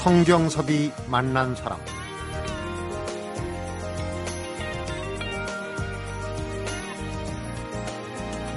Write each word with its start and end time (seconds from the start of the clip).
성경섭이 0.00 0.90
만난 1.08 1.54
사람 1.54 1.78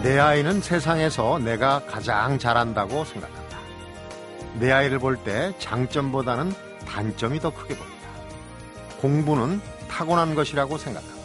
내 0.01 0.17
아이는 0.19 0.61
세상에서 0.61 1.39
내가 1.39 1.83
가장 1.85 2.39
잘한다고 2.39 3.03
생각한다. 3.03 3.57
내 4.55 4.71
아이를 4.71 4.99
볼 4.99 5.17
때 5.25 5.53
장점보다는 5.59 6.53
단점이 6.87 7.41
더 7.41 7.49
크게 7.53 7.75
봅니다. 7.75 8.07
공부는 9.01 9.59
타고난 9.89 10.35
것이라고 10.35 10.77
생각합니다. 10.77 11.23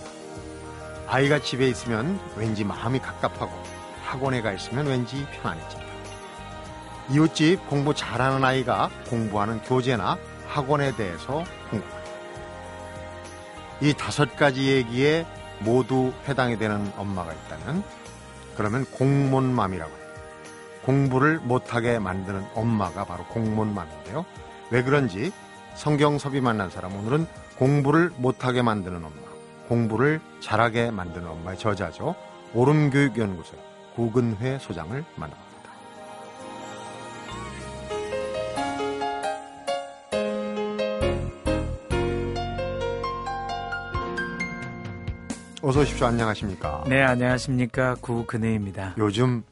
아이가 1.06 1.38
집에 1.38 1.68
있으면 1.68 2.18
왠지 2.36 2.64
마음이 2.64 2.98
갑갑하고 2.98 3.52
학원에 4.04 4.42
가 4.42 4.52
있으면 4.52 4.86
왠지 4.86 5.24
편안해집니다. 5.30 5.87
이웃집 7.10 7.68
공부 7.68 7.94
잘하는 7.94 8.44
아이가 8.44 8.90
공부하는 9.08 9.62
교재나 9.62 10.18
학원에 10.46 10.94
대해서 10.94 11.44
궁금합니다. 11.70 11.98
이 13.80 13.94
다섯 13.94 14.36
가지 14.36 14.68
얘기에 14.68 15.26
모두 15.60 16.12
해당이 16.28 16.58
되는 16.58 16.92
엄마가 16.96 17.32
있다면 17.32 17.82
그러면 18.56 18.84
공몬맘이라고 18.86 19.90
합니다. 19.90 20.08
공부를 20.84 21.38
못하게 21.38 21.98
만드는 21.98 22.44
엄마가 22.54 23.04
바로 23.04 23.24
공몬맘인데요. 23.26 24.24
왜 24.70 24.82
그런지 24.82 25.32
성경섭이 25.74 26.40
만난 26.40 26.70
사람 26.70 26.94
오늘은 26.96 27.26
공부를 27.56 28.10
못하게 28.16 28.62
만드는 28.62 28.96
엄마, 28.96 29.28
공부를 29.68 30.20
잘하게 30.40 30.90
만드는 30.90 31.28
엄마의 31.28 31.58
저자죠. 31.58 32.14
오름교육연구소 32.54 33.56
구근회 33.94 34.58
소장을 34.58 35.04
만납니다. 35.16 35.47
어서 45.68 45.80
오십시오. 45.80 46.06
안녕하십니까? 46.06 46.84
네, 46.88 47.02
안녕하십니까. 47.02 47.96
구근혜입니다. 47.96 48.94
요즘 48.96 49.42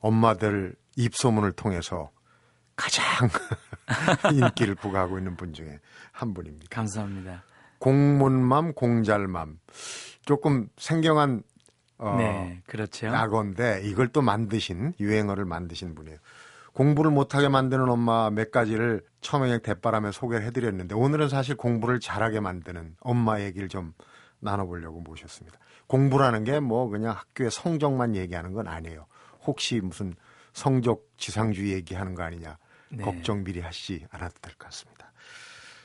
엄마들 0.00 0.74
입소문을 0.96 1.52
통해서 1.52 2.10
가장 2.76 3.02
인기를 4.30 4.74
부과하고 4.74 5.16
있는 5.16 5.34
분 5.34 5.54
중에 5.54 5.78
한 6.12 6.34
분입니다. 6.34 6.66
감사합니다. 6.70 7.44
공문맘, 7.78 8.74
공잘맘. 8.74 9.58
조금 10.26 10.68
생경한 10.76 11.42
어, 11.96 12.16
네, 12.18 12.60
그렇죠. 12.66 13.06
낙어인데 13.06 13.84
이걸 13.84 14.08
또 14.08 14.20
만드신 14.20 14.96
유행어를 15.00 15.46
만드신 15.46 15.94
분이에요. 15.94 16.18
공부를 16.74 17.10
못하게 17.10 17.48
만드는 17.48 17.88
엄마 17.88 18.28
몇 18.28 18.50
가지를 18.50 19.02
처음에 19.22 19.60
대바람에 19.60 20.12
소개를 20.12 20.44
해드렸는데 20.44 20.94
오늘은 20.94 21.30
사실 21.30 21.56
공부를 21.56 22.00
잘하게 22.00 22.40
만드는 22.40 22.96
엄마 23.00 23.40
얘기를 23.40 23.70
좀 23.70 23.94
나눠보려고 24.46 25.00
모셨습니다. 25.00 25.58
공부라는 25.86 26.44
게 26.44 26.58
뭐 26.60 26.88
그냥 26.88 27.12
학교의 27.12 27.50
성적만 27.50 28.16
얘기하는 28.16 28.52
건 28.52 28.66
아니에요. 28.68 29.06
혹시 29.46 29.80
무슨 29.80 30.14
성적 30.52 31.04
지상주의 31.18 31.72
얘기하는 31.74 32.14
거 32.14 32.22
아니냐 32.22 32.56
네. 32.90 33.04
걱정 33.04 33.44
미리 33.44 33.60
하시지 33.60 34.06
않아도 34.10 34.34
될 34.40 34.54
것 34.54 34.66
같습니다. 34.66 35.12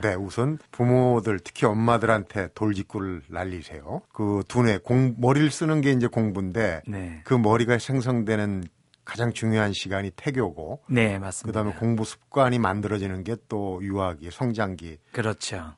네, 0.01 0.15
우선 0.15 0.57
부모들 0.71 1.39
특히 1.43 1.67
엄마들한테 1.67 2.49
돌직구를 2.55 3.21
날리세요. 3.27 4.01
그 4.13 4.43
두뇌 4.47 4.79
공 4.79 5.13
머리를 5.19 5.51
쓰는 5.51 5.81
게 5.81 5.91
이제 5.91 6.07
공부인데 6.07 6.81
네. 6.87 7.21
그 7.23 7.33
머리가 7.35 7.77
생성되는 7.77 8.63
가장 9.05 9.33
중요한 9.33 9.73
시간이 9.73 10.11
태교고 10.15 10.83
네, 10.89 11.19
맞습니다. 11.19 11.59
그다음에 11.61 11.79
공부 11.79 12.03
습관이 12.05 12.57
만들어지는 12.59 13.23
게 13.23 13.35
또 13.47 13.79
유아기, 13.83 14.31
성장기. 14.31 14.97
그렇죠. 15.11 15.75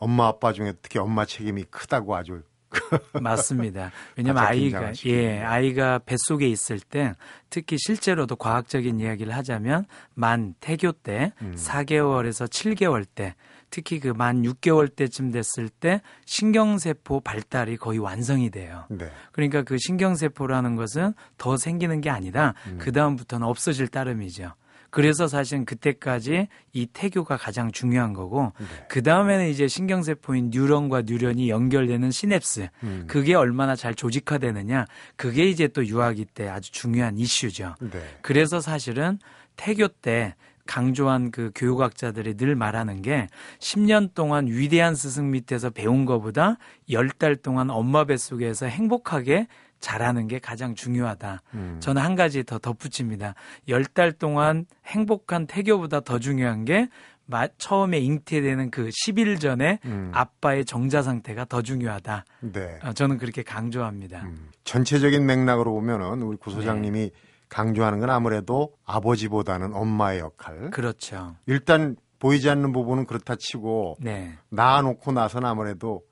엄마 0.00 0.26
아빠 0.26 0.52
중에 0.52 0.72
특히 0.82 0.98
엄마 0.98 1.24
책임이 1.24 1.64
크다고 1.70 2.16
아주 2.16 2.42
맞습니다. 3.20 3.90
왜냐면 4.16 4.44
가장 4.44 4.52
아이가. 4.62 4.92
예, 5.06 5.40
아이가 5.40 5.98
뱃속에 5.98 6.48
있을 6.48 6.78
때 6.80 7.14
특히 7.50 7.76
실제로도 7.78 8.36
과학적인 8.36 9.00
이야기를 9.00 9.34
하자면 9.36 9.86
만 10.14 10.54
태교 10.60 10.92
때 10.92 11.32
음. 11.42 11.54
4개월에서 11.56 12.48
7개월 12.48 13.04
때 13.12 13.34
특히 13.70 14.00
그 14.00 14.08
만 14.14 14.42
6개월 14.42 14.94
때쯤 14.94 15.30
됐을 15.30 15.68
때 15.68 16.00
신경세포 16.26 17.20
발달이 17.20 17.76
거의 17.76 17.98
완성이 17.98 18.50
돼요. 18.50 18.84
네. 18.88 19.10
그러니까 19.32 19.62
그 19.62 19.76
신경세포라는 19.78 20.74
것은 20.76 21.14
더 21.38 21.56
생기는 21.56 22.00
게 22.00 22.10
아니라 22.10 22.54
음. 22.66 22.78
그 22.80 22.90
다음부터는 22.92 23.46
없어질 23.46 23.88
따름이죠. 23.88 24.54
그래서 24.90 25.28
사실은 25.28 25.64
그때까지 25.64 26.48
이 26.72 26.86
태교가 26.86 27.36
가장 27.36 27.72
중요한 27.72 28.12
거고 28.12 28.52
네. 28.58 28.66
그 28.88 29.02
다음에는 29.02 29.48
이제 29.48 29.68
신경세포인 29.68 30.50
뉴런과 30.52 31.02
뉴런이 31.02 31.48
연결되는 31.48 32.10
시냅스 32.10 32.68
음. 32.82 33.04
그게 33.06 33.34
얼마나 33.34 33.76
잘 33.76 33.94
조직화되느냐 33.94 34.86
그게 35.16 35.48
이제 35.48 35.68
또 35.68 35.86
유아기 35.86 36.24
때 36.24 36.48
아주 36.48 36.72
중요한 36.72 37.16
이슈죠. 37.16 37.74
네. 37.80 38.02
그래서 38.22 38.60
사실은 38.60 39.18
태교 39.56 39.88
때 39.88 40.34
강조한 40.70 41.32
그 41.32 41.50
교육학자들이 41.56 42.36
늘 42.36 42.54
말하는 42.54 43.02
게 43.02 43.26
10년 43.58 44.14
동안 44.14 44.46
위대한 44.46 44.94
스승 44.94 45.32
밑에서 45.32 45.70
배운 45.70 46.04
것보다 46.04 46.58
10달 46.88 47.42
동안 47.42 47.70
엄마 47.70 48.04
뱃속에서 48.04 48.66
행복하게 48.66 49.48
자라는 49.80 50.28
게 50.28 50.38
가장 50.38 50.76
중요하다. 50.76 51.42
음. 51.54 51.76
저는 51.80 52.00
한 52.00 52.14
가지 52.14 52.44
더 52.44 52.58
덧붙입니다. 52.60 53.34
10달 53.68 54.16
동안 54.16 54.64
행복한 54.86 55.48
태교보다 55.48 56.00
더 56.02 56.20
중요한 56.20 56.64
게 56.64 56.88
마- 57.26 57.48
처음에 57.58 57.98
잉태되는 57.98 58.70
그 58.70 58.90
10일 58.90 59.40
전에 59.40 59.80
음. 59.86 60.12
아빠의 60.14 60.66
정자 60.66 61.02
상태가 61.02 61.46
더 61.46 61.62
중요하다. 61.62 62.24
네. 62.52 62.78
어, 62.84 62.92
저는 62.92 63.18
그렇게 63.18 63.42
강조합니다. 63.42 64.22
음. 64.22 64.50
전체적인 64.62 65.26
맥락으로 65.26 65.72
보면은 65.72 66.22
우리 66.22 66.36
구 66.36 66.52
소장님이 66.52 66.98
네. 67.00 67.10
강조하는 67.50 67.98
건 68.00 68.08
아무래도 68.10 68.72
아버지보다는 68.84 69.74
엄마의 69.74 70.20
역할. 70.20 70.70
그렇죠. 70.70 71.36
일단 71.46 71.96
보이지 72.18 72.48
않는 72.48 72.72
부분은 72.72 73.04
그렇다 73.06 73.36
치고 73.36 73.96
네. 74.00 74.32
낳아놓고 74.50 75.12
나서는 75.12 75.48
아무래도 75.48 76.02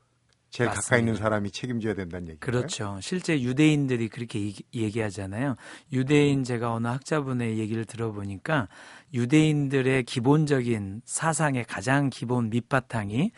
제일 0.50 0.69
맞습니다. 0.69 0.82
가까이 0.87 1.00
있는 1.00 1.15
사람이 1.15 1.50
책임져야 1.50 1.93
된다는 1.94 2.28
얘기죠. 2.28 2.41
그렇죠. 2.41 2.99
실제 3.03 3.38
유대인들이 3.41 4.09
그렇게 4.09 4.38
이- 4.41 4.54
얘기하잖아요. 4.75 5.56
유대인 5.93 6.43
제가 6.43 6.72
어느 6.72 6.87
학자분의 6.87 7.59
얘기를 7.59 7.84
들어보니까 7.84 8.69
유대인들의 9.12 10.05
기본적인 10.05 11.03
사상의 11.05 11.65
가장 11.65 12.09
기본 12.09 12.49
밑바탕이 12.49 13.31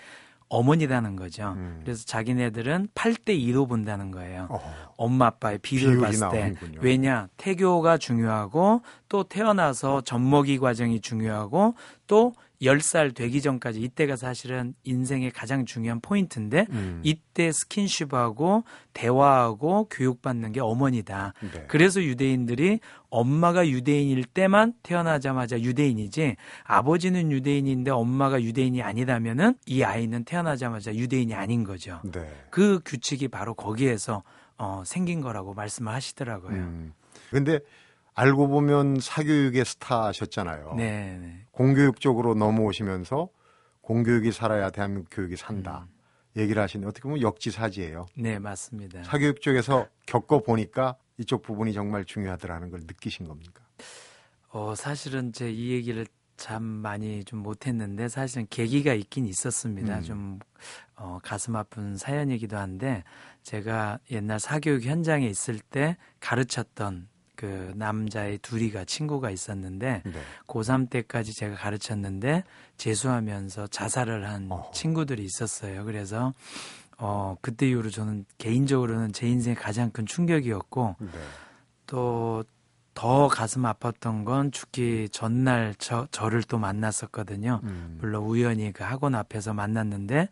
어머니라는 0.51 1.17
거죠. 1.17 1.55
음. 1.57 1.81
그래서 1.83 2.05
자기네들은 2.05 2.89
8대 2.95 3.39
2로 3.39 3.69
본다는 3.69 4.11
거예요. 4.11 4.49
어, 4.51 4.61
엄마 4.97 5.27
아빠의 5.27 5.59
비율을 5.59 6.01
봤을 6.01 6.29
때 6.31 6.39
나오는군요. 6.41 6.81
왜냐 6.83 7.29
태교가 7.39 7.97
중요하고 7.97 8.83
또 9.09 9.23
태어나서 9.25 10.03
젖먹이 10.03 10.59
과정이 10.59 11.01
중요하고 11.01 11.75
또 12.07 12.35
10살 12.63 13.15
되기 13.15 13.41
전까지 13.41 13.81
이때가 13.81 14.17
사실은 14.17 14.75
인생의 14.85 15.31
가장 15.31 15.65
중요한 15.65 16.01
포인트인데 16.01 16.67
음. 16.71 17.01
이때 17.03 17.51
스킨십하고 17.53 18.65
대화하고 18.93 19.89
교육받는 19.91 20.53
게 20.53 20.61
어머니다. 20.61 21.33
네. 21.41 21.65
그래서 21.69 22.03
유대인들이 22.03 22.81
엄마가 23.09 23.67
유대인일 23.69 24.25
때만 24.25 24.75
태어나자마자 24.83 25.61
유대인이지 25.61 26.37
아버지는 26.65 27.33
유대인인데 27.33 27.91
엄마가 27.91 28.43
유대인이 28.43 28.83
아니라면은 28.83 29.55
이 29.67 29.83
아이는 29.83 30.25
태어나자마자 30.25 30.95
유대인이 30.95 31.35
아닌 31.35 31.65
거죠. 31.65 32.01
네. 32.05 32.29
그 32.51 32.81
규칙이 32.85 33.29
바로 33.29 33.55
거기에서 33.55 34.23
어, 34.59 34.83
생긴 34.85 35.23
거라고 35.23 35.55
말씀을 35.55 35.93
하시더라고요. 35.93 36.57
음. 36.57 36.93
근데 37.31 37.61
알고 38.15 38.49
보면 38.49 39.01
사교육의 39.01 39.65
스타셨잖아요. 39.65 40.75
네, 40.77 41.19
네. 41.21 41.47
공교육 41.53 42.01
쪽으로 42.01 42.35
넘어오시면서 42.35 43.29
공교육이 43.83 44.33
살아야 44.33 44.71
대한민국 44.71 45.09
교육이 45.11 45.37
산다. 45.37 45.87
얘기를 46.37 46.63
하시는데 46.63 46.89
어떻게 46.89 47.03
보면 47.03 47.23
역지사지예요. 47.23 48.07
네, 48.17 48.39
맞습니다. 48.39 49.03
사교육 49.03 49.41
쪽에서 49.41 49.89
겪어 50.07 50.43
보니까 50.43 50.97
이쪽 51.19 51.43
부분이 51.43 51.73
정말 51.73 52.05
중요하더라는 52.05 52.71
걸 52.71 52.81
느끼신 52.87 53.27
겁니까? 53.27 53.63
어, 54.51 54.75
사실은 54.77 55.33
제 55.33 55.51
이 55.51 55.73
얘기를 55.73 56.07
참 56.37 56.63
많이 56.63 57.23
좀 57.25 57.41
못했는데 57.41 58.09
사실은 58.09 58.47
계기가 58.49 58.95
있긴 58.95 59.27
있었습니다. 59.27 59.99
음. 59.99 60.03
좀 60.03 60.39
어, 60.97 61.19
가슴 61.23 61.55
아픈 61.55 61.99
사연이기도 61.99 62.57
한데 62.57 63.05
제가 63.43 63.99
옛날 64.11 64.41
사교육 64.41 64.85
현장에 64.85 65.27
있을 65.27 65.59
때 65.59 65.99
가르쳤던 66.21 67.09
그 67.41 67.73
남자의 67.75 68.37
둘이가 68.37 68.85
친구가 68.85 69.31
있었는데 69.31 70.03
네. 70.05 70.13
고3 70.47 70.91
때까지 70.91 71.35
제가 71.35 71.55
가르쳤는데 71.55 72.45
재수하면서 72.77 73.69
자살을 73.69 74.29
한 74.29 74.49
어. 74.51 74.71
친구들이 74.75 75.25
있었어요. 75.25 75.87
그래서 75.87 76.35
어, 76.99 77.39
그때 77.41 77.67
이후로 77.67 77.89
저는 77.89 78.27
개인적으로는 78.37 79.15
제 79.15 79.27
인생의 79.27 79.57
가장 79.57 79.91
큰 79.91 80.05
충격이었고 80.05 80.97
네. 80.99 81.09
또더 81.87 83.29
가슴 83.29 83.63
아팠던 83.63 84.27
건 84.27 84.53
죽기 84.53 85.09
전날 85.11 85.75
저, 85.79 86.07
저를 86.11 86.43
또 86.43 86.59
만났었거든요. 86.59 87.61
음. 87.63 87.97
물론 88.03 88.25
우연히 88.25 88.71
그 88.71 88.85
학원 88.85 89.15
앞에서 89.15 89.55
만났는데 89.55 90.29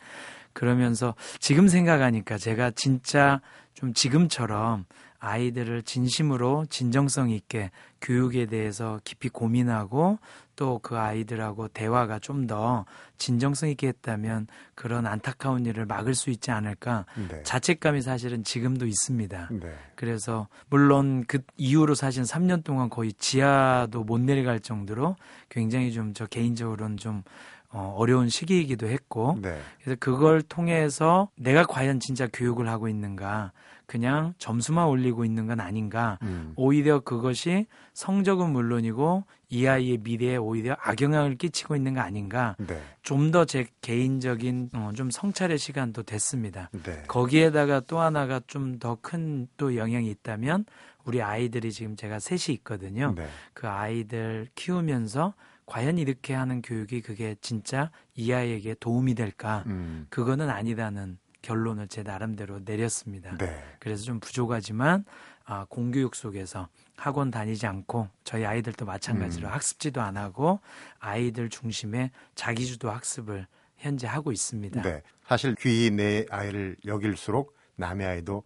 그러면서 0.53 1.15
지금 1.39 1.69
생각하니까 1.69 2.37
제가 2.37 2.73
진짜 2.73 3.41
좀 3.73 3.95
지금처럼 3.95 4.85
아이들을 5.21 5.83
진심으로 5.83 6.67
진정성 6.71 7.31
있게 7.31 7.71
교육에 8.01 8.47
대해서 8.47 9.01
깊이 9.05 9.29
고민하고 9.29 10.19
또 10.57 10.81
그 10.83 10.99
아이들하고 10.99 11.69
대화가 11.69 12.19
좀 12.19 12.47
더 12.49 12.85
진정성 13.19 13.69
있게 13.71 13.89
했다면 13.89 14.47
그런 14.75 15.07
안타까운 15.07 15.67
일을 15.67 15.87
막을 15.87 16.15
수 16.15 16.31
있지 16.31 16.51
않을까 16.51 17.05
네. 17.29 17.43
자책감이 17.43 18.01
사실은 18.01 18.43
지금도 18.45 18.87
있습니다. 18.87 19.49
네. 19.53 19.75
그래서 19.97 20.49
물론 20.71 21.25
그 21.27 21.41
이후로 21.57 21.95
사실 21.95 22.23
3년 22.23 22.65
동안 22.65 22.89
거의 22.89 23.13
지하도 23.13 24.05
못 24.05 24.21
내려갈 24.21 24.61
정도로 24.61 25.17
굉장히 25.49 25.93
좀 25.93 26.13
저 26.15 26.27
개인적으로는 26.27 26.97
좀 26.97 27.23
어, 27.71 27.95
어려운 27.97 28.29
시기이기도 28.29 28.89
했고 28.89 29.39
네. 29.43 29.61
그래서 29.83 29.97
그걸 30.01 30.41
통해서 30.43 31.29
내가 31.37 31.65
과연 31.67 32.01
진짜 32.01 32.27
교육을 32.33 32.69
하고 32.69 32.89
있는가 32.89 33.53
그냥 33.89 34.35
점수만 34.39 34.87
올리고 34.87 35.25
있는 35.25 35.47
건 35.47 35.61
아닌가 35.61 36.19
음. 36.23 36.53
오히려 36.57 37.01
그것이 37.01 37.67
성적은 37.95 38.51
물론이고 38.51 39.25
이 39.49 39.67
아이의 39.67 39.99
미래에 40.03 40.37
오히려 40.37 40.77
악영향을 40.81 41.37
끼치고 41.37 41.75
있는 41.75 41.95
거 41.95 42.01
아닌가 42.01 42.55
네. 42.59 42.81
좀더 43.03 43.47
제 43.47 43.67
개인적인 43.81 44.71
어, 44.75 44.93
좀 44.95 45.11
성찰의 45.11 45.57
시간도 45.59 46.03
됐습니다. 46.03 46.69
네. 46.85 47.03
거기에다가 47.09 47.81
또 47.81 47.99
하나가 47.99 48.41
좀 48.47 48.79
더 48.79 48.97
큰 49.03 49.49
또 49.57 49.75
영향이 49.75 50.09
있다면 50.11 50.67
우리 51.05 51.23
아이들이 51.23 51.73
지금 51.73 51.97
제가 51.97 52.19
셋이 52.19 52.55
있거든요. 52.59 53.15
네. 53.17 53.27
그 53.55 53.67
아이들 53.69 54.49
키우면서 54.55 55.33
과연 55.65 55.97
이렇게 55.97 56.35
하는 56.35 56.61
교육이 56.61 57.01
그게 57.01 57.37
진짜 57.41 57.91
이 58.15 58.33
아이에게 58.33 58.75
도움이 58.79 59.15
될까? 59.15 59.65
음. 59.67 60.07
그거는 60.11 60.51
아니다는 60.51 61.19
결론을 61.49 61.89
제 61.89 62.03
나름대로 62.03 62.61
내렸습니다. 62.63 63.35
네. 63.39 63.65
그래서 63.79 64.05
좀 64.05 64.21
부족하지만 64.21 65.07
아, 65.47 65.65
공교육 65.71 66.15
속에서 66.15 66.69
학원 66.95 67.31
다니지 67.31 67.67
않고 67.67 68.09
저희 68.23 68.45
아이들도 68.45 68.85
마찬가지로 68.85 69.49
음. 69.49 69.53
학습지도 69.53 70.03
안 70.03 70.19
하고 70.19 70.61
아이들 70.99 71.49
중심의 71.49 72.11
자기주도 72.35 72.91
학습을 72.91 73.47
현재 73.79 74.07
하고 74.07 74.31
있습니다. 74.31 74.83
네. 74.83 75.03
사실 75.27 75.55
귀히 75.55 75.91
내 75.91 76.27
아이를 76.31 76.77
여길수록 76.85 77.57
남의 77.77 78.07
아이도 78.07 78.43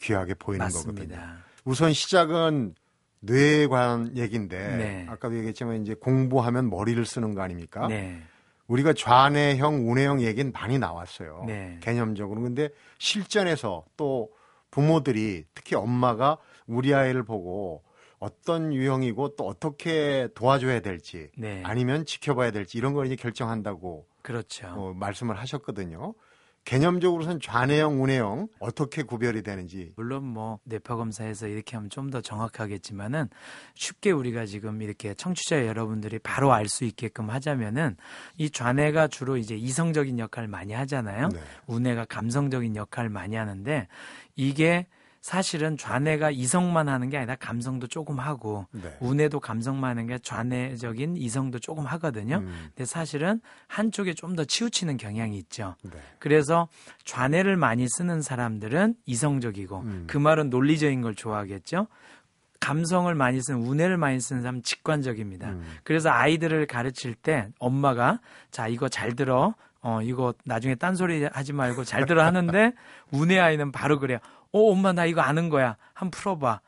귀하게 0.00 0.34
보이는 0.34 0.66
거거든요. 0.66 0.92
맞습니다. 0.92 1.44
우선 1.64 1.94
시작은 1.94 2.74
뇌에 3.20 3.66
관한 3.68 4.14
얘기인데 4.16 4.76
네. 4.76 5.06
아까도 5.08 5.36
얘기했지만 5.36 5.80
이제 5.80 5.94
공부하면 5.94 6.68
머리를 6.68 7.02
쓰는 7.06 7.34
거 7.34 7.40
아닙니까? 7.40 7.86
네. 7.86 8.22
우리가 8.72 8.94
좌뇌형, 8.94 9.86
우뇌형 9.90 10.22
얘기는 10.22 10.50
많이 10.50 10.78
나왔어요. 10.78 11.44
네. 11.46 11.78
개념적으로. 11.82 12.40
근데 12.40 12.70
실전에서 12.98 13.84
또 13.98 14.30
부모들이 14.70 15.44
특히 15.54 15.76
엄마가 15.76 16.38
우리 16.66 16.94
아이를 16.94 17.22
보고 17.22 17.82
어떤 18.18 18.72
유형이고 18.72 19.36
또 19.36 19.46
어떻게 19.46 20.28
도와줘야 20.34 20.80
될지 20.80 21.28
네. 21.36 21.60
아니면 21.66 22.06
지켜봐야 22.06 22.50
될지 22.50 22.78
이런 22.78 22.94
걸 22.94 23.04
이제 23.06 23.16
결정한다고 23.16 24.06
그렇죠. 24.22 24.68
어, 24.68 24.94
말씀을 24.94 25.36
하셨거든요. 25.36 26.14
개념적으로선 26.64 27.40
좌뇌형, 27.40 28.02
우뇌형 28.02 28.48
어떻게 28.60 29.02
구별이 29.02 29.42
되는지 29.42 29.92
물론 29.96 30.24
뭐 30.24 30.58
뇌파 30.64 30.96
검사에서 30.96 31.48
이렇게 31.48 31.76
하면 31.76 31.90
좀 31.90 32.10
더 32.10 32.20
정확하겠지만은 32.20 33.28
쉽게 33.74 34.10
우리가 34.10 34.44
지금 34.46 34.82
이렇게 34.82 35.14
청취자 35.14 35.66
여러분들이 35.66 36.18
바로 36.18 36.52
알 36.52 36.68
수 36.68 36.84
있게끔 36.84 37.30
하자면은 37.30 37.96
이 38.38 38.50
좌뇌가 38.50 39.08
주로 39.08 39.36
이제 39.36 39.56
이성적인 39.56 40.18
역할을 40.18 40.48
많이 40.48 40.72
하잖아요. 40.72 41.28
네. 41.28 41.40
우뇌가 41.66 42.04
감성적인 42.06 42.76
역할을 42.76 43.10
많이 43.10 43.36
하는데 43.36 43.88
이게 44.36 44.86
사실은 45.22 45.76
좌뇌가 45.76 46.32
이성만 46.32 46.88
하는 46.88 47.08
게 47.08 47.16
아니라 47.16 47.36
감성도 47.36 47.86
조금 47.86 48.18
하고 48.18 48.66
네. 48.72 48.94
우뇌도 49.00 49.38
감성만 49.38 49.90
하는 49.90 50.06
게 50.08 50.18
좌뇌적인 50.18 51.16
이성도 51.16 51.60
조금 51.60 51.86
하거든요. 51.86 52.38
음, 52.38 52.70
근데 52.74 52.84
사실은 52.84 53.40
한쪽에 53.68 54.14
좀 54.14 54.32
더 54.32 54.44
치우치는 54.44 54.96
경향이 54.96 55.36
있죠. 55.38 55.76
네. 55.82 55.92
그래서 56.18 56.68
좌뇌를 57.04 57.56
많이 57.56 57.86
쓰는 57.86 58.22
사람들은 58.22 58.94
이성적이고 59.04 59.78
음. 59.80 60.04
그 60.06 60.16
말은 60.16 60.48
논리적인 60.50 61.02
걸 61.02 61.14
좋아하겠죠. 61.14 61.86
감성을 62.60 63.14
많이 63.14 63.42
쓰는 63.42 63.60
우뇌를 63.60 63.98
많이 63.98 64.20
쓰는 64.20 64.40
사람은 64.42 64.62
직관적입니다. 64.62 65.50
음. 65.50 65.62
그래서 65.84 66.10
아이들을 66.10 66.66
가르칠 66.66 67.14
때 67.14 67.48
엄마가 67.58 68.20
자 68.50 68.68
이거 68.68 68.88
잘 68.88 69.14
들어 69.14 69.54
어 69.82 70.00
이거 70.00 70.32
나중에 70.44 70.76
딴소리 70.76 71.24
하지 71.30 71.52
말고 71.52 71.84
잘 71.84 72.06
들어 72.06 72.24
하는데 72.24 72.72
우뇌 73.12 73.38
아이는 73.38 73.70
바로 73.70 73.98
그래요. 73.98 74.18
어 74.52 74.70
엄마 74.70 74.92
나 74.92 75.06
이거 75.06 75.20
아는 75.20 75.48
거야. 75.48 75.76
한번 75.94 76.10
풀어봐. 76.10 76.60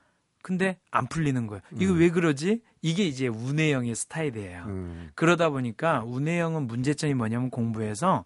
근데 0.42 0.78
안 0.90 1.06
풀리는 1.06 1.46
거예요. 1.46 1.62
이거 1.78 1.94
음. 1.94 2.00
왜 2.00 2.10
그러지? 2.10 2.60
이게 2.82 3.04
이제 3.04 3.28
우뇌형의 3.28 3.94
스타일이에요. 3.94 4.64
음, 4.66 5.10
그러다 5.14 5.48
보니까 5.48 6.02
운해형은 6.04 6.66
문제점이 6.66 7.14
뭐냐면 7.14 7.48
공부에서 7.48 8.24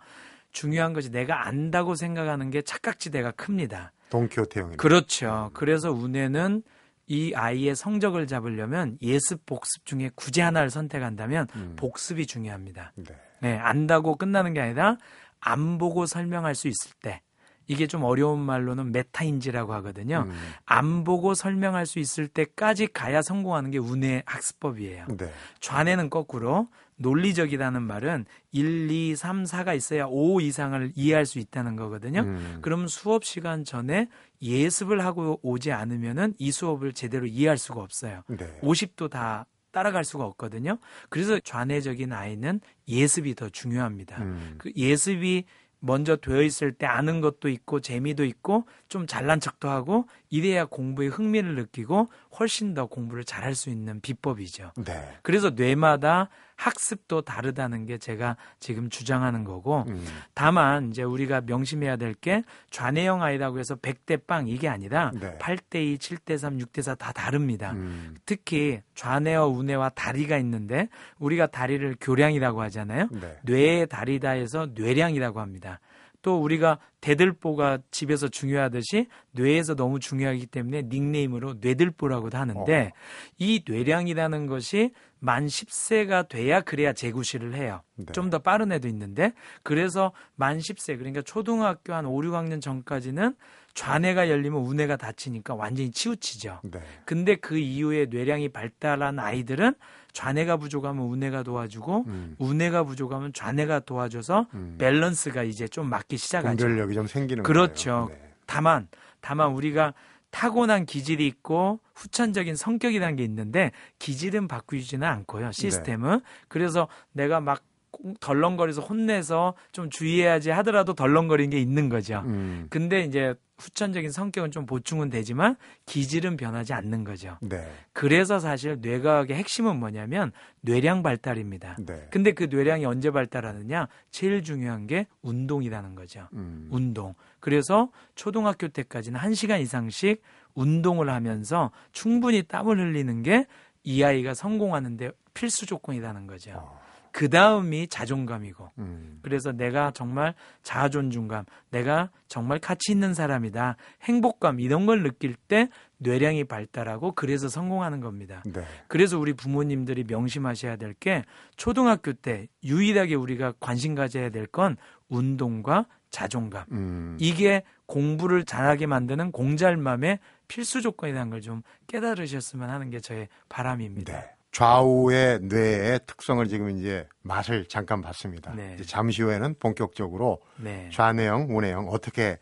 중요한 0.51 0.95
것이 0.95 1.11
내가 1.11 1.47
안다고 1.47 1.95
생각하는 1.95 2.51
게 2.51 2.63
착각지대가 2.63 3.31
큽니다. 3.33 3.93
돈키호테형이 4.11 4.77
그렇죠. 4.79 5.51
그래서 5.53 5.93
운해는 5.93 6.65
이 7.07 7.33
아이의 7.35 7.77
성적을 7.77 8.27
잡으려면 8.27 8.99
예습 9.01 9.47
복습 9.47 9.87
중에 9.87 10.11
굳이 10.15 10.41
하나를 10.41 10.71
선택한다면 10.71 11.47
음. 11.55 11.75
복습이 11.77 12.27
중요합니다. 12.27 12.93
네. 12.97 13.17
네, 13.41 13.57
안다고 13.57 14.17
끝나는 14.17 14.55
게 14.55 14.61
아니라 14.61 14.97
안 15.41 15.79
보고 15.79 16.05
설명할 16.05 16.55
수 16.55 16.67
있을 16.69 16.91
때 17.01 17.23
이게 17.69 17.87
좀 17.87 18.03
어려운 18.03 18.41
말로는 18.41 18.93
메타인지라고 18.93 19.73
하거든요. 19.75 20.25
음, 20.27 20.33
안 20.65 21.05
보고 21.05 21.35
설명할 21.35 21.87
수 21.87 21.99
있을 21.99 22.27
때까지 22.27 22.89
가야 22.89 23.23
성공하는 23.23 23.71
게 23.71 23.79
운해 23.79 24.23
학습법이에요. 24.27 25.07
네. 25.17 25.31
좌뇌는 25.61 26.11
거꾸로 26.11 26.69
논리적이라는 26.97 27.81
말은 27.83 28.25
1, 28.53 28.91
2, 28.91 29.15
3, 29.15 29.45
4가 29.45 29.77
있어야 29.77 30.07
5 30.09 30.41
이상을 30.41 30.93
이해할 30.97 31.27
수 31.27 31.39
있다는 31.39 31.77
거거든요. 31.77 32.23
음, 32.23 32.59
그럼 32.63 32.89
수업 32.89 33.25
시간 33.25 33.65
전에 33.65 34.09
예습을 34.43 35.05
하고 35.05 35.39
오지 35.43 35.71
않으면은 35.71 36.35
이 36.39 36.51
수업을 36.51 36.95
제대로 36.95 37.27
이해할 37.27 37.59
수가 37.59 37.81
없어요. 37.83 38.23
네. 38.29 38.59
50도 38.63 39.11
다 39.11 39.47
따라갈 39.71 40.03
수가 40.05 40.25
없거든요. 40.25 40.79
그래서 41.09 41.39
좌뇌적인 41.39 42.13
아이는 42.13 42.61
예습이 42.89 43.35
더 43.35 43.49
중요합니다. 43.49 44.23
음, 44.23 44.55
그 44.59 44.73
예습이 44.75 45.45
먼저 45.81 46.17
되어 46.17 46.43
있을 46.43 46.73
때 46.73 46.87
아는 46.87 47.21
것도 47.21 47.49
있고 47.49 47.81
재미도 47.81 48.25
있고 48.25 48.65
좀 48.89 49.07
잘난 49.07 49.41
척도 49.41 49.69
하고 49.69 50.07
이래야 50.31 50.65
공부에 50.67 51.07
흥미를 51.07 51.55
느끼고 51.55 52.11
훨씬 52.39 52.75
더 52.75 52.87
공부를 52.87 53.25
잘할 53.25 53.55
수 53.55 53.71
있는 53.71 54.01
비법이죠. 54.01 54.73
네. 54.85 55.09
그래서 55.23 55.51
뇌마다 55.51 56.29
학습도 56.57 57.21
다르다는 57.23 57.87
게 57.87 57.99
제가 57.99 58.37
지금 58.59 58.91
주장하는 58.91 59.45
거고 59.45 59.85
음, 59.87 60.05
다만 60.35 60.91
이제 60.91 61.05
우리가 61.05 61.43
명심해야 61.43 61.97
될 61.97 62.15
게 62.21 62.43
좌뇌형 62.71 63.23
아이라고 63.23 63.61
해서 63.61 63.77
100대 63.77 64.27
빵 64.27 64.49
이게 64.49 64.67
아니라 64.69 65.13
네. 65.15 65.39
8대 65.39 65.77
2, 65.77 65.99
7대 65.99 66.37
3, 66.37 66.59
6대 66.59 66.83
4 66.83 66.97
다 66.97 67.13
다릅니다. 67.13 67.73
음, 67.73 68.17
특히 68.27 68.81
좌뇌와 68.97 69.47
우뇌와 69.47 69.91
다리가 69.91 70.37
있는데 70.39 70.89
우리가 71.21 71.47
다리를 71.47 71.95
교량이라고 72.01 72.61
하잖아요. 72.63 73.09
네. 73.13 73.37
뇌의 73.45 73.87
다리다 73.87 74.31
해서 74.31 74.67
뇌량이라고 74.75 75.39
합니다. 75.41 75.79
또 76.23 76.41
우리가 76.41 76.79
대들보가 77.01 77.79
집에서 77.91 78.29
중요하듯이 78.29 79.07
뇌에서 79.33 79.75
너무 79.75 80.01
중요하기 80.01 80.47
때문에 80.47 80.83
닉네임으로 80.83 81.55
뇌들보라고도 81.61 82.37
하는데 82.37 82.93
이 83.39 83.63
뇌량이라는 83.67 84.47
것이 84.47 84.93
만 85.21 85.47
10세가 85.47 86.29
돼야 86.29 86.61
그래야 86.61 86.93
재구시를 86.93 87.55
해요. 87.55 87.83
네. 87.97 88.07
좀더 88.13 88.39
빠른 88.41 88.73
애도 88.73 88.89
있는데 88.89 89.33
그래서 89.63 90.13
만 90.35 90.59
10세 90.59 90.97
그러니까 90.99 91.23
초등학교 91.23 91.95
한 91.95 92.07
5, 92.07 92.21
6학년 92.21 92.61
전까지는 92.61 93.35
좌뇌가 93.79 94.29
열리면 94.29 94.61
우뇌가 94.61 94.97
닫히니까 94.97 95.55
완전히 95.55 95.93
치우치죠. 95.93 96.63
네. 96.65 96.81
근데 97.05 97.37
그 97.37 97.57
이후에 97.59 98.07
뇌량이 98.07 98.49
발달한 98.49 99.21
아이들은 99.21 99.73
좌뇌가 100.13 100.57
부족하면 100.57 101.05
우뇌가 101.05 101.45
도와주고 101.45 102.05
음, 102.09 102.35
우뇌가 102.41 102.83
부족하면 102.83 103.33
좌뇌가 103.33 103.81
도와줘서 103.81 104.47
음. 104.55 104.75
밸런스가 104.79 105.45
이제 105.45 105.69
좀 105.69 105.89
맞기 105.89 106.17
시작하죠. 106.17 106.57
분별력이 106.57 106.95
좀 106.95 107.07
생기는 107.07 107.45
그렇죠. 107.45 108.09
네. 108.11 108.33
다만 108.47 108.89
다만 109.21 109.53
우리가 109.53 109.95
타고난 110.31 110.85
기질이 110.85 111.25
있고 111.29 111.79
후천적인 111.95 112.57
성격이라는 112.57 113.15
게 113.15 113.23
있는데 113.23 113.71
기질은 114.01 114.49
바꾸지는 114.49 115.07
않고요. 115.07 115.53
시스템은 115.53 116.21
그래서 116.49 116.89
내가 117.13 117.39
막꼭 117.39 118.19
덜렁거려서 118.19 118.83
혼내서 118.83 119.55
좀 119.71 119.89
주의해야지 119.89 120.51
하더라도 120.51 120.95
덜렁거리는 120.95 121.51
게 121.51 121.61
있는 121.61 121.89
거죠. 121.89 122.25
음. 122.27 122.67
근데 122.71 123.03
이제 123.03 123.37
후천적인 123.59 124.11
성격은 124.11 124.51
좀 124.51 124.67
보충은 124.67 125.11
되지만 125.11 125.57
기질은 125.87 126.37
변하지 126.37 126.73
않는 126.75 127.05
거죠. 127.05 127.37
네. 127.41 127.69
그래서 127.93 128.39
사실 128.39 128.79
뇌과학의 128.81 129.37
핵심은 129.37 129.77
뭐냐면 129.77 130.33
뇌량 130.61 131.03
발달입니다. 131.03 131.77
네. 131.81 132.07
근데 132.11 132.33
그 132.33 132.45
뇌량이 132.45 132.85
언제 132.85 133.11
발달하느냐? 133.11 133.89
제일 134.11 134.43
중요한 134.43 134.87
게 134.87 135.07
운동이라는 135.23 135.95
거죠. 135.95 136.29
음. 136.35 136.69
운동. 136.71 137.15
그래서 137.41 137.91
초등학교 138.15 138.69
때까지는 138.69 139.19
1시간 139.21 139.61
이상씩 139.61 140.23
운동을 140.55 141.11
하면서 141.11 141.71
충분히 141.93 142.43
땀을 142.43 142.79
흘리는 142.79 143.23
게 143.23 143.47
이 143.89 144.05
아이가 144.05 144.35
성공하는데 144.35 145.13
필수 145.33 145.65
조건이라는 145.65 146.27
거죠. 146.27 146.53
어. 146.55 146.79
그 147.13 147.29
다음이 147.29 147.89
자존감이고. 147.89 148.71
음. 148.79 149.19
그래서 149.23 149.53
내가 149.53 149.91
정말 149.91 150.35
자존중감, 150.63 151.45
내가 151.71 152.11
정말 152.29 152.59
가치 152.59 152.93
있는 152.93 153.15
사람이다, 153.15 153.77
행복감 154.03 154.61
이런 154.61 154.87
걸 154.87 155.03
느낄 155.03 155.35
때 155.35 155.69
뇌량이 155.99 156.45
발달하고 156.45 157.13
그래서 157.13 157.49
성공하는 157.49 158.01
겁니다. 158.01 158.43
네. 158.47 158.63
그래서 158.89 159.19
우리 159.19 159.33
부모님들이 159.33 160.05
명심하셔야 160.05 160.77
될 160.77 160.95
게 160.95 161.25
초등학교 161.57 162.13
때 162.13 162.49
유일하게 162.65 163.15
우리가 163.15 163.53
관심 163.61 163.95
가져야 163.95 164.31
될 164.31 164.47
건 164.47 164.77
운동과 165.09 165.87
자존감. 166.11 166.65
음. 166.73 167.17
이게 167.21 167.63
공부를 167.87 168.45
잘하게 168.45 168.87
만드는 168.87 169.31
공잘맘의 169.33 170.19
필수 170.49 170.81
조건이라는 170.83 171.31
걸 171.31 171.41
좀 171.41 171.63
깨달으셨으면 171.87 172.69
하는 172.71 172.91
게 172.91 173.01
저의 173.01 173.29
바람입니다. 173.49 174.13
네. 174.13 174.31
좌우의 174.53 175.41
뇌의 175.43 176.01
특성을 176.07 176.47
지금 176.49 176.71
이제 176.71 177.07
맛을 177.23 177.67
잠깐 177.67 178.01
봤습니다. 178.01 178.55
네. 178.55 178.75
이제 178.75 178.85
잠시 178.85 179.23
후에는 179.23 179.55
본격적으로 179.59 180.41
네. 180.57 180.89
좌뇌형, 180.93 181.57
우뇌형 181.57 181.89
어떻게 181.89 182.39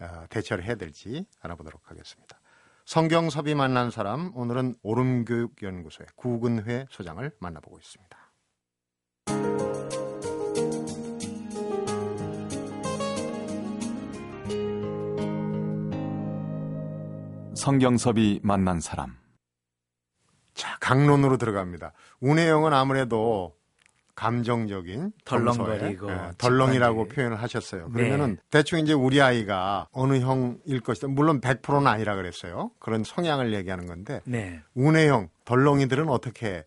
어, 0.00 0.24
대처를 0.28 0.64
해야 0.64 0.74
될지 0.74 1.24
알아보도록 1.40 1.90
하겠습니다. 1.90 2.40
성경섭이 2.84 3.54
만난 3.54 3.90
사람 3.90 4.32
오늘은 4.34 4.74
오름교육연구소의 4.82 6.08
구근회 6.16 6.86
소장을 6.90 7.30
만나보고 7.38 7.78
있습니다. 7.78 8.18
성경섭이 17.54 18.40
만난 18.42 18.80
사람. 18.80 19.23
자, 20.84 20.88
강론으로 20.88 21.38
들어갑니다. 21.38 21.92
우뇌형은 22.20 22.74
아무래도 22.74 23.56
감정적인 24.14 25.12
덜렁거리고 25.24 26.06
정서에, 26.06 26.28
예, 26.28 26.32
덜렁이라고. 26.38 27.08
표현을 27.08 27.40
하셨어요. 27.42 27.86
네. 27.88 27.92
그러면은 27.94 28.36
대충 28.50 28.78
이제 28.78 28.92
우리 28.92 29.20
아이가 29.20 29.88
어느 29.92 30.18
형일 30.20 30.80
것이다. 30.80 31.08
물론 31.08 31.40
100%는 31.40 31.86
아니라 31.86 32.14
그랬어요. 32.14 32.70
그런 32.78 33.02
성향을 33.02 33.52
얘기하는 33.54 33.86
건데 33.86 34.20
네. 34.24 34.60
우뇌형 34.74 35.30
덜렁이들은 35.44 36.08
어떻게 36.08 36.64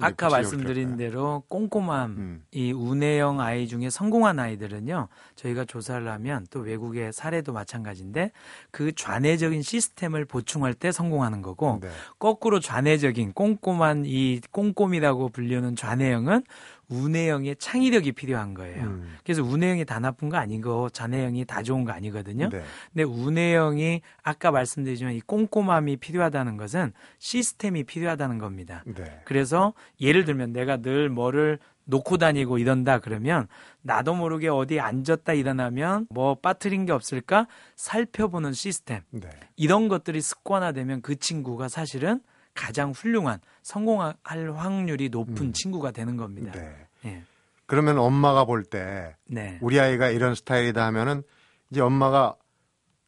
아까 0.00 0.28
구체적으로 0.28 0.30
말씀드린? 0.30 0.96
대로 0.96 1.44
꼼꼼함 1.48 2.10
음. 2.10 2.44
이 2.50 2.72
우뇌형 2.72 3.40
아이 3.40 3.68
중에 3.68 3.90
성공한 3.90 4.38
아이들은요 4.38 5.08
저희가 5.36 5.64
조사를 5.64 6.08
하면 6.08 6.46
또 6.50 6.60
외국의 6.60 7.12
사례도 7.12 7.52
마찬가지인데 7.52 8.32
그 8.70 8.92
좌뇌적인 8.92 9.62
시스템을 9.62 10.24
보충할 10.24 10.74
때 10.74 10.90
성공하는 10.90 11.42
거고 11.42 11.78
네. 11.80 11.88
거꾸로 12.18 12.58
좌뇌적인 12.58 13.32
꼼꼼한 13.34 14.04
이 14.06 14.40
꼼꼼이라고 14.50 15.28
불리는 15.28 15.76
좌뇌형은 15.76 16.42
우뇌형의 16.94 17.56
창의력이 17.56 18.12
필요한 18.12 18.54
거예요. 18.54 18.84
음. 18.84 19.16
그래서 19.24 19.42
우뇌형이 19.42 19.84
다 19.84 19.98
나쁜 19.98 20.28
거 20.28 20.36
아니고 20.36 20.90
좌뇌형이 20.90 21.44
다 21.44 21.62
좋은 21.62 21.84
거 21.84 21.92
아니거든요. 21.92 22.48
네. 22.48 22.62
근데 22.92 23.02
우뇌형이 23.02 24.02
아까 24.22 24.50
말씀드리지만 24.50 25.14
이 25.14 25.20
꼼꼼함이 25.20 25.96
필요하다는 25.96 26.56
것은 26.56 26.92
시스템이 27.18 27.84
필요하다는 27.84 28.38
겁니다. 28.38 28.82
네. 28.86 29.20
그래서 29.24 29.74
예를 30.00 30.24
들면 30.24 30.52
내가 30.52 30.78
늘 30.78 31.08
뭐를 31.08 31.58
놓고 31.86 32.16
다니고 32.16 32.58
이런다 32.58 32.98
그러면 32.98 33.46
나도 33.82 34.14
모르게 34.14 34.48
어디 34.48 34.80
앉았다 34.80 35.34
일어나면 35.34 36.06
뭐 36.10 36.34
빠뜨린 36.34 36.86
게 36.86 36.92
없을까 36.92 37.46
살펴보는 37.76 38.52
시스템 38.52 39.02
네. 39.10 39.28
이런 39.56 39.88
것들이 39.88 40.20
습관화되면 40.20 41.02
그 41.02 41.16
친구가 41.16 41.68
사실은 41.68 42.20
가장 42.54 42.92
훌륭한 42.92 43.40
성공할 43.62 44.14
확률이 44.54 45.08
높은 45.08 45.46
음. 45.48 45.52
친구가 45.52 45.90
되는 45.90 46.16
겁니다. 46.16 46.52
네. 46.52 46.74
예. 47.06 47.22
그러면 47.66 47.98
엄마가 47.98 48.44
볼때 48.44 49.16
네. 49.26 49.58
우리 49.60 49.80
아이가 49.80 50.08
이런 50.10 50.34
스타일이다 50.34 50.84
하면은 50.86 51.22
이제 51.70 51.80
엄마가 51.80 52.36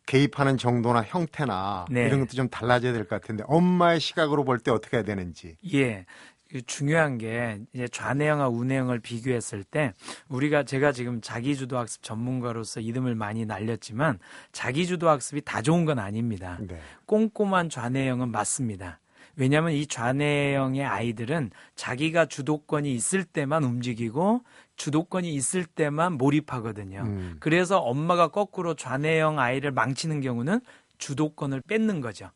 개입하는 0.07 0.57
정도나 0.57 1.03
형태나 1.03 1.85
네. 1.91 2.07
이런 2.07 2.21
것도 2.21 2.31
좀 2.33 2.49
달라져야 2.49 2.93
될 2.93 3.05
것 3.05 3.21
같은데 3.21 3.45
엄마의 3.47 4.01
시각으로 4.01 4.45
볼 4.45 4.59
때 4.59 4.71
어떻게 4.71 4.97
해야 4.99 5.05
되는지. 5.05 5.57
예. 5.75 6.07
그 6.49 6.63
중요한 6.63 7.19
게 7.19 7.61
이제 7.73 7.89
좌뇌형과 7.89 8.49
우뇌형을 8.49 9.01
비교했을 9.01 9.65
때 9.65 9.93
우리가 10.29 10.63
제가 10.63 10.93
지금 10.93 11.21
자기주도 11.21 11.77
학습 11.77 12.05
전문가로서 12.05 12.79
이름을 12.79 13.17
많이 13.17 13.45
날렸지만 13.45 14.21
자기주도 14.53 15.09
학습이 15.09 15.41
다 15.45 15.61
좋은 15.61 15.85
건 15.85 15.99
아닙니다. 15.99 16.57
네. 16.61 16.79
꼼꼼한 17.07 17.69
좌뇌형은 17.69 18.31
맞습니다. 18.31 19.01
왜냐하면 19.37 19.73
이 19.73 19.87
좌뇌형의 19.87 20.85
아이들은 20.85 21.51
자기가 21.75 22.27
주도권이 22.27 22.93
있을 22.95 23.25
때만 23.25 23.65
움직이고 23.65 24.43
주도권이 24.77 25.33
있을 25.35 25.65
때만 25.65 26.15
몰입하거든요. 26.15 27.03
음. 27.03 27.37
그래서 27.39 27.79
엄마가 27.79 28.29
거꾸로 28.29 28.75
좌뇌형 28.75 29.39
아이를 29.39 29.73
망치는 29.73 30.21
경우는 30.21 30.61
주도권을 30.99 31.63
뺏는 31.69 32.01
거죠. 32.01 32.31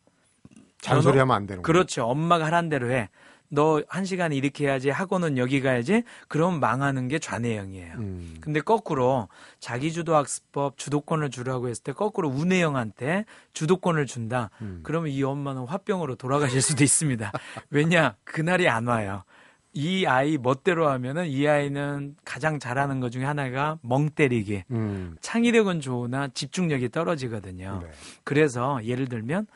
잔소리하면 0.81 1.35
안 1.35 1.47
되는 1.47 1.63
거예요. 1.63 1.63
그렇죠. 1.63 2.07
엄마가 2.07 2.47
하란 2.47 2.69
대로 2.69 2.91
해. 2.91 3.09
너 3.53 3.83
한 3.89 4.05
시간 4.05 4.33
이렇게 4.33 4.67
해야지. 4.67 4.91
학원은 4.91 5.37
여기 5.37 5.61
가야지. 5.61 6.05
그럼 6.29 6.61
망하는 6.61 7.09
게 7.09 7.19
좌뇌형이에요. 7.19 7.95
음. 7.99 8.37
근데 8.41 8.61
거꾸로 8.61 9.29
자기주도 9.59 10.15
학습법 10.15 10.79
주도권을 10.79 11.31
주라고 11.31 11.69
했을 11.69 11.83
때 11.83 11.93
거꾸로 11.93 12.29
우뇌형한테 12.29 13.25
주도권을 13.53 14.07
준다. 14.07 14.51
음. 14.63 14.81
그러면 14.85 15.11
이 15.11 15.23
엄마는 15.23 15.65
화병으로 15.65 16.15
돌아가실 16.15 16.63
수도 16.63 16.85
있습니다. 16.85 17.33
왜냐? 17.71 18.17
그날이 18.25 18.69
안 18.69 18.87
와요. 18.87 19.25
이 19.73 20.05
아이 20.07 20.37
멋대로 20.37 20.89
하면은 20.89 21.27
이 21.27 21.47
아이는 21.47 22.17
가장 22.25 22.59
잘하는 22.59 22.99
것 23.01 23.11
중에 23.11 23.25
하나가 23.25 23.79
멍 23.83 24.11
때리기. 24.11 24.65
음. 24.71 25.17
창의력은 25.21 25.81
좋으나 25.81 26.29
집중력이 26.29 26.89
떨어지거든요. 26.89 27.81
네. 27.83 27.91
그래서 28.25 28.81
예를 28.85 29.09
들면 29.09 29.47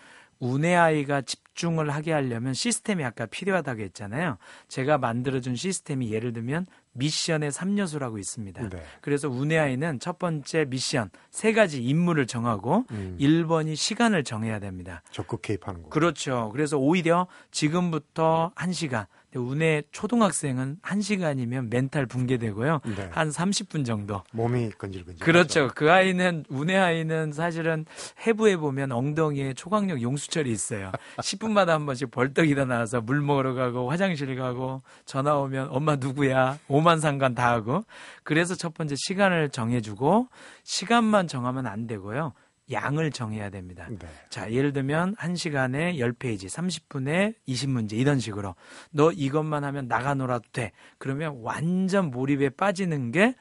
우뇌 0.45 0.75
아이가 0.75 1.23
집중을 1.23 1.91
하게 1.91 2.13
하려면 2.13 2.53
시스템이 2.53 3.03
아까 3.05 3.27
필요하다고 3.27 3.81
했잖아요. 3.81 4.37
제가 4.69 4.99
만들어준 4.99 5.57
시스템이 5.57 6.13
예를 6.13 6.33
들면 6.33 6.67
미션의 6.93 7.51
3요소라고 7.51 8.19
있습니다. 8.19 8.69
네. 8.69 8.83
그래서 9.01 9.29
우뇌 9.29 9.59
아이는 9.59 9.99
첫 10.01 10.19
번째 10.19 10.67
미션 10.67 11.11
세 11.31 11.53
가지 11.53 11.83
임무를 11.83 12.27
정하고 12.27 12.85
음. 12.91 13.17
1번이 13.19 13.75
시간을 13.75 14.23
정해야 14.25 14.59
됩니다. 14.61 15.03
적극 15.11 15.43
개입하는 15.43 15.83
거. 15.83 15.89
그렇죠. 15.89 16.51
그래서 16.53 16.79
오히려 16.79 17.27
지금부터 17.51 18.53
1시간. 18.55 19.07
운해 19.39 19.83
초등학생은 19.93 20.79
1시간이면 20.83 21.71
멘탈 21.71 22.07
붕괴되고요. 22.07 22.81
네. 22.97 23.09
한 23.11 23.31
30분 23.31 23.85
정도. 23.85 24.23
몸이 24.33 24.71
건질건질. 24.79 25.25
그렇죠. 25.25 25.69
그 25.75 25.91
아이는 25.91 26.45
운해 26.49 26.77
아이는 26.77 27.33
사실은 27.33 27.85
해부해 28.27 28.57
보면 28.57 28.93
엉덩이에 28.93 29.55
초강력 29.55 30.03
용수철이 30.03 30.51
있어요. 30.51 30.93
10분마다 31.19 31.69
한 31.69 31.87
번씩 31.87 32.11
벌떡 32.11 32.49
일어나서 32.49 33.01
물 33.01 33.21
먹으러 33.21 33.55
가고 33.55 33.91
화장실 33.91 34.35
가고 34.37 34.83
전화 35.05 35.37
오면 35.37 35.69
엄마 35.71 35.97
누구야? 35.97 36.59
오만 36.69 37.01
상관 37.01 37.35
다 37.35 37.51
하고. 37.51 37.85
그래서 38.23 38.55
첫 38.55 38.75
번째 38.75 38.95
시간을 38.97 39.51
정해 39.51 39.81
주고 39.81 40.29
시간만 40.63 41.29
정하면 41.29 41.67
안 41.67 41.87
되고요. 41.87 42.33
양을 42.71 43.11
정해야 43.11 43.51
됩니다. 43.51 43.87
네. 43.91 44.07
자, 44.31 44.51
예를 44.51 44.73
들면 44.73 45.17
1시간에 45.17 45.99
10페이지, 45.99 46.47
30분에 46.47 47.35
20문제 47.47 47.93
이런 47.93 48.19
식으로 48.19 48.55
너 48.91 49.13
이것만 49.13 49.65
하면 49.65 49.89
나가 49.89 50.15
놀아도 50.15 50.49
돼. 50.53 50.73
그러면 50.99 51.39
완전 51.43 52.11
몰입에 52.11 52.51
빠지는 52.51 53.13
게 53.13 53.35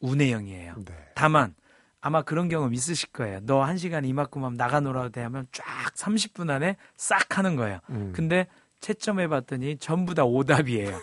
운해형이에요. 0.00 0.74
네. 0.84 0.94
다만 1.14 1.54
아마 2.00 2.22
그런 2.22 2.48
경험 2.48 2.74
있으실 2.74 3.10
거예요. 3.12 3.40
너 3.44 3.64
1시간 3.64 4.06
이만큼 4.06 4.44
하면 4.44 4.56
나가 4.56 4.80
놀아도 4.80 5.10
돼 5.10 5.22
하면 5.22 5.46
쫙 5.52 5.64
30분 5.94 6.50
안에 6.50 6.76
싹 6.96 7.38
하는 7.38 7.56
거예요. 7.56 7.78
음. 7.90 8.12
근데 8.14 8.46
채점해 8.80 9.28
봤더니 9.28 9.78
전부 9.78 10.14
다 10.14 10.24
오답이에요. 10.24 10.98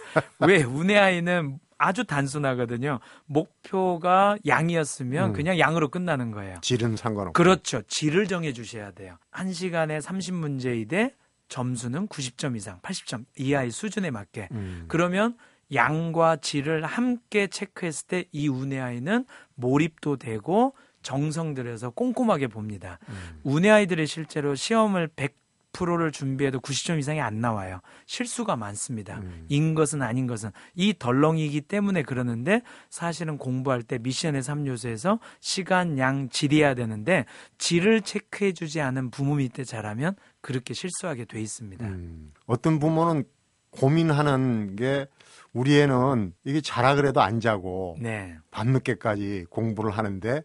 왜 0.46 0.62
운해 0.64 0.98
아이는 1.00 1.58
아주 1.82 2.04
단순하거든요. 2.04 3.00
목표가 3.26 4.38
양이었으면 4.46 5.30
음. 5.32 5.34
그냥 5.34 5.58
양으로 5.58 5.90
끝나는 5.90 6.32
거예요. 6.32 6.58
질은 6.62 6.96
상관없고. 6.96 7.34
그렇죠. 7.34 7.82
질을 7.88 8.28
정해 8.28 8.54
주셔야 8.54 8.92
돼요. 8.92 9.18
1시간에 9.32 10.00
30문제이되 10.02 11.14
점수는 11.50 12.08
90점 12.08 12.56
이상, 12.56 12.80
80점 12.82 13.26
이 13.38 13.56
아이 13.56 13.72
수준에 13.72 14.12
맞게. 14.12 14.50
음. 14.52 14.86
그러면 14.88 15.36
양과 15.74 16.38
질을 16.38 16.86
함께 16.86 17.48
체크했을 17.48 18.08
때 18.08 18.26
이 18.32 18.48
운의 18.48 18.80
아이는 18.80 19.26
몰입도 19.56 20.18
되고 20.18 20.74
정성 21.02 21.54
들여서 21.56 21.90
꼼꼼하게 21.92 22.48
봅니다. 22.48 23.00
음. 23.10 23.40
운의 23.44 23.72
아이들이 23.72 24.06
실제로 24.06 24.54
시험을 24.54 25.08
100% 25.16 25.32
를 25.80 26.12
준비해도 26.12 26.60
90점 26.60 27.00
이상이 27.00 27.22
안 27.22 27.40
나와요. 27.40 27.80
실수가 28.06 28.56
많습니다. 28.56 29.20
음. 29.20 29.46
인 29.48 29.74
것은 29.74 30.02
아닌 30.02 30.28
것은 30.28 30.52
이 30.76 30.94
덜렁이기 30.98 31.62
때문에 31.62 32.04
그러는데 32.04 32.62
사실은 32.90 33.38
공부할 33.38 33.82
때 33.82 33.98
미션의 33.98 34.44
3요소에서 34.44 35.20
시간, 35.40 35.98
양, 35.98 36.30
질이어야 36.30 36.76
되는데 36.76 37.26
질을 37.58 38.02
체크해 38.02 38.52
주지 38.52 38.82
않은 38.82 39.10
부모 39.10 39.36
밑에 39.36 39.64
자라면 39.64 40.16
그렇게 40.42 40.74
실수하게 40.74 41.26
돼 41.26 41.42
있습니다. 41.42 41.86
음. 41.86 42.34
어떤 42.46 42.78
부모는 42.78 43.24
고민하는 43.72 44.76
게 44.76 45.08
우리 45.54 45.80
애는 45.80 46.34
이게 46.44 46.62
자라 46.62 46.96
그래도 46.96 47.22
안 47.22 47.40
자고 47.40 47.98
네. 48.00 48.38
밤늦게까지 48.52 49.46
공부를 49.50 49.92
하는데 49.92 50.44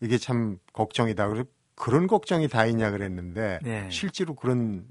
이게 0.00 0.18
참 0.18 0.58
걱정이다. 0.72 1.28
그래서 1.28 1.48
그런 1.80 2.06
걱정이 2.06 2.46
다 2.46 2.66
있냐 2.66 2.90
그랬는데 2.90 3.58
네. 3.62 3.88
실제로 3.90 4.34
그런 4.34 4.84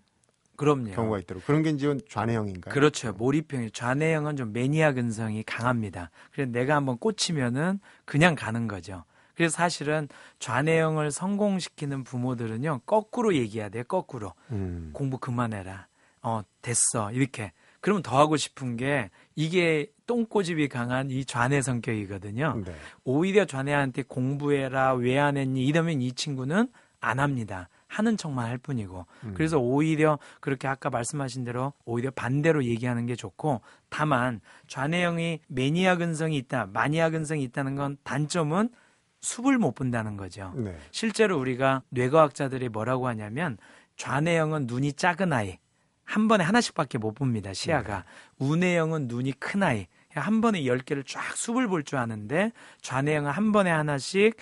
그럼요. 0.56 0.92
경우가 0.92 1.20
있더라고요. 1.20 1.46
그런 1.46 1.62
게 1.62 1.70
이제 1.70 1.96
좌뇌형인가요? 2.10 2.74
그렇죠. 2.74 3.14
몰입형이 3.14 3.72
좌뇌형은 3.72 4.36
좀 4.36 4.52
매니아 4.52 4.94
근성이 4.94 5.44
강합니다. 5.44 6.10
그래서 6.34 6.52
내가 6.52 6.76
한번 6.76 6.98
꽂히면은 6.98 7.80
그냥 8.06 8.34
가는 8.36 8.68
거죠. 8.68 9.06
그래서 9.36 9.56
사실은 9.56 10.10
좌뇌형을 10.40 11.12
성공시키는 11.12 12.04
부모들은요 12.04 12.82
거꾸로 12.88 13.36
얘기해야 13.36 13.70
돼요. 13.70 13.84
거꾸로 13.88 14.34
음. 14.52 14.90
공부 14.92 15.20
그만해라. 15.20 15.88
어 16.24 16.42
됐어 16.64 17.12
이렇게. 17.14 17.54
그러면 17.82 18.02
더 18.04 18.18
하고 18.18 18.36
싶은 18.36 18.76
게 18.78 19.10
이게 19.36 19.90
똥꼬집이 20.14 20.70
강한 20.70 21.12
이 21.12 21.24
좌뇌 21.24 21.62
성격이거든요. 21.62 22.64
네. 22.66 22.74
오히려 23.04 23.46
좌뇌한테 23.46 24.04
공부해라 24.08 24.96
왜 24.96 25.20
안 25.20 25.38
했니 25.38 25.66
이러면 25.68 26.02
이 26.02 26.14
친구는 26.14 26.68
안 27.00 27.20
합니다. 27.20 27.70
하는 27.88 28.18
척만 28.18 28.46
할 28.48 28.58
뿐이고 28.58 29.06
음. 29.26 29.34
그래서 29.36 29.60
오히려 29.60 30.18
그렇게 30.40 30.68
아까 30.68 30.90
말씀하신 30.90 31.44
대로 31.44 31.74
오히려 31.86 32.10
반대로 32.12 32.64
얘기하는 32.64 33.06
게 33.06 33.16
좋고 33.16 33.62
다만 33.90 34.42
좌뇌형이 34.68 35.40
매니아 35.48 35.98
근성이 35.98 36.38
있다 36.38 36.68
마니아 36.74 37.10
근성이 37.12 37.44
있다는 37.44 37.76
건 37.76 37.98
단점은 38.04 38.70
숲을 39.22 39.58
못 39.60 39.74
본다는 39.76 40.18
거죠. 40.18 40.54
네. 40.56 40.76
실제로 40.92 41.40
우리가 41.40 41.84
뇌과학자들이 41.90 42.70
뭐라고 42.70 43.08
하냐면 43.08 43.58
좌뇌형은 43.98 44.66
눈이 44.68 44.94
작은 44.94 45.34
아이 45.34 45.58
한 46.04 46.28
번에 46.28 46.44
하나씩밖에 46.44 46.98
못 46.98 47.14
봅니다 47.14 47.54
시야가 47.54 48.06
우뇌형은 48.40 49.08
눈이 49.08 49.34
큰 49.34 49.62
아이 49.62 49.86
한 50.14 50.42
번에 50.42 50.66
열 50.66 50.80
개를 50.80 51.04
쫙 51.04 51.36
숲을 51.38 51.68
볼 51.68 51.84
줄 51.84 51.98
아는데 52.00 52.52
좌뇌형은 52.82 53.30
한 53.32 53.52
번에 53.52 53.70
하나씩 53.70 54.36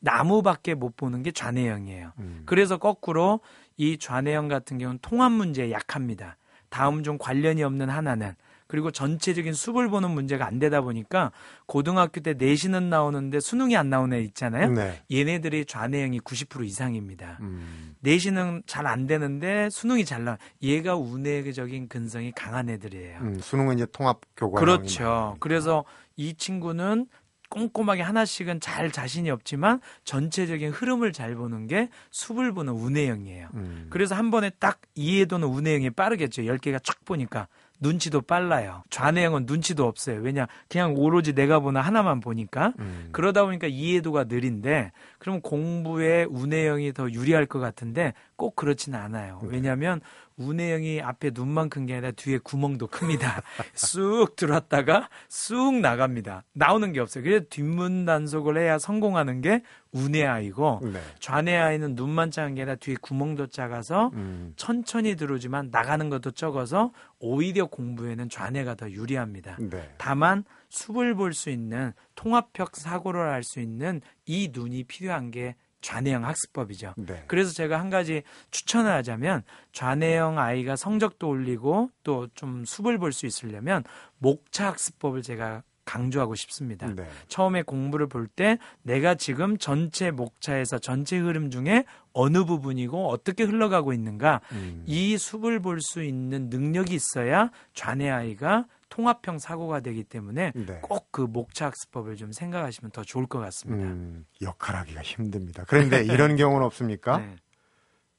나무밖에 0.00 0.74
못 0.74 0.96
보는 0.96 1.22
게 1.22 1.30
좌뇌형이에요. 1.30 2.12
음. 2.18 2.42
그래서 2.44 2.76
거꾸로 2.76 3.40
이 3.76 3.98
좌뇌형 3.98 4.48
같은 4.48 4.78
경우는 4.78 4.98
통합 5.00 5.30
문제에 5.32 5.70
약합니다. 5.70 6.36
다음 6.68 7.02
중 7.02 7.18
관련이 7.18 7.62
없는 7.62 7.88
하나는 7.88 8.34
그리고 8.72 8.90
전체적인 8.90 9.52
숲을 9.52 9.90
보는 9.90 10.10
문제가 10.12 10.46
안 10.46 10.58
되다 10.58 10.80
보니까 10.80 11.30
고등학교 11.66 12.22
때 12.22 12.32
내신은 12.32 12.88
나오는데 12.88 13.38
수능이 13.38 13.76
안 13.76 13.90
나오는 13.90 14.16
애 14.16 14.22
있잖아요. 14.22 14.70
네. 14.70 15.02
얘네들이 15.12 15.66
좌뇌형이 15.66 16.20
90% 16.20 16.64
이상입니다. 16.64 17.36
음. 17.42 17.94
내신은 18.00 18.62
잘 18.64 18.86
안 18.86 19.06
되는데 19.06 19.68
수능이 19.68 20.06
잘 20.06 20.24
나. 20.24 20.38
얘가 20.62 20.96
우뇌적인 20.96 21.88
근성이 21.88 22.32
강한 22.32 22.70
애들이에요. 22.70 23.18
음. 23.20 23.38
수능은 23.40 23.74
이제 23.74 23.86
통합 23.92 24.20
교과 24.38 24.58
그렇죠. 24.58 25.36
그래서 25.38 25.84
이 26.16 26.32
친구는 26.32 27.08
꼼꼼하게 27.50 28.00
하나씩은 28.00 28.60
잘 28.60 28.90
자신이 28.90 29.28
없지만 29.30 29.82
전체적인 30.04 30.70
흐름을 30.70 31.12
잘 31.12 31.34
보는 31.34 31.66
게 31.66 31.90
숲을 32.10 32.52
보는 32.54 32.72
우뇌형이에요. 32.72 33.48
음. 33.52 33.86
그래서 33.90 34.14
한 34.14 34.30
번에 34.30 34.48
딱 34.48 34.80
이해도는 34.94 35.46
우뇌형이 35.46 35.90
빠르겠죠. 35.90 36.40
10개가 36.44 36.82
쫙 36.82 37.04
보니까. 37.04 37.48
눈치도 37.82 38.22
빨라요. 38.22 38.84
좌뇌형은 38.90 39.44
눈치도 39.46 39.86
없어요. 39.86 40.20
왜냐? 40.20 40.46
그냥 40.68 40.94
오로지 40.96 41.34
내가 41.34 41.58
보나 41.58 41.80
하나만 41.80 42.20
보니까. 42.20 42.72
음. 42.78 43.08
그러다 43.12 43.44
보니까 43.44 43.66
이해도가 43.66 44.24
느린데 44.24 44.92
그럼 45.18 45.40
공부에 45.40 46.24
우뇌형이 46.24 46.92
더 46.92 47.10
유리할 47.10 47.46
것 47.46 47.58
같은데 47.58 48.14
꼭 48.36 48.56
그렇지는 48.56 48.98
않아요. 48.98 49.40
네. 49.42 49.48
왜냐하면 49.50 50.00
우뇌형이 50.36 51.00
앞에 51.02 51.30
눈만 51.34 51.68
큰 51.68 51.86
게 51.86 51.94
아니라 51.94 52.12
뒤에 52.12 52.38
구멍도 52.38 52.86
큽니다. 52.86 53.42
쑥 53.74 54.36
들어왔다가 54.36 55.08
쑥 55.28 55.74
나갑니다. 55.80 56.44
나오는 56.52 56.92
게 56.92 57.00
없어요. 57.00 57.24
그래서 57.24 57.44
뒷문 57.50 58.04
단속을 58.04 58.56
해야 58.58 58.78
성공하는 58.78 59.40
게 59.40 59.62
우뇌 59.92 60.24
아이고 60.26 60.80
네. 60.84 61.00
좌뇌 61.18 61.56
아이는 61.56 61.94
눈만 61.96 62.30
작은 62.30 62.54
게 62.54 62.62
아니라 62.62 62.76
뒤에 62.76 62.96
구멍도 63.02 63.48
작아서 63.48 64.10
음. 64.14 64.52
천천히 64.56 65.16
들어오지만 65.16 65.68
나가는 65.70 66.08
것도 66.08 66.30
적어서 66.30 66.92
오히려 67.18 67.66
공부에는 67.66 68.28
좌뇌가 68.28 68.76
더 68.76 68.90
유리합니다. 68.90 69.56
네. 69.60 69.90
다만 69.98 70.44
숲을 70.70 71.14
볼 71.14 71.32
수 71.34 71.50
있는 71.50 71.92
통합형 72.14 72.68
사고를 72.72 73.20
할 73.30 73.42
수 73.42 73.60
있는 73.60 74.00
이 74.24 74.50
눈이 74.52 74.84
필요한 74.84 75.30
게 75.30 75.56
좌뇌형 75.82 76.24
학습법이죠. 76.24 76.94
네. 76.96 77.24
그래서 77.26 77.52
제가 77.52 77.78
한 77.78 77.90
가지 77.90 78.22
추천을 78.50 78.90
하자면 78.92 79.42
좌뇌형 79.72 80.38
아이가 80.38 80.76
성적도 80.76 81.28
올리고 81.28 81.90
또좀 82.04 82.64
숲을 82.64 82.98
볼수 82.98 83.26
있으려면 83.26 83.84
목차 84.18 84.68
학습법을 84.68 85.22
제가 85.22 85.62
강조하고 85.84 86.36
싶습니다. 86.36 86.86
네. 86.94 87.08
처음에 87.26 87.62
공부를 87.62 88.06
볼 88.06 88.28
때 88.28 88.56
내가 88.82 89.16
지금 89.16 89.58
전체 89.58 90.12
목차에서 90.12 90.78
전체 90.78 91.18
흐름 91.18 91.50
중에 91.50 91.84
어느 92.12 92.44
부분이고 92.44 93.08
어떻게 93.08 93.42
흘러가고 93.42 93.92
있는가 93.92 94.40
음. 94.52 94.84
이 94.86 95.18
숲을 95.18 95.58
볼 95.60 95.80
수 95.80 96.02
있는 96.04 96.48
능력이 96.48 96.94
있어야 96.94 97.50
좌뇌 97.74 98.08
아이가 98.10 98.66
통합형 98.92 99.38
사고가 99.38 99.80
되기 99.80 100.04
때문에 100.04 100.52
네. 100.54 100.80
꼭그 100.82 101.22
목차 101.22 101.66
학습법을 101.66 102.16
좀 102.16 102.30
생각하시면 102.30 102.90
더 102.90 103.02
좋을 103.02 103.26
것 103.26 103.38
같습니다. 103.38 103.88
음, 103.88 104.26
역할하기가 104.42 105.00
힘듭니다. 105.00 105.64
그런데 105.66 106.04
이런 106.04 106.36
경우는 106.36 106.66
없습니까? 106.66 107.16
네. 107.16 107.36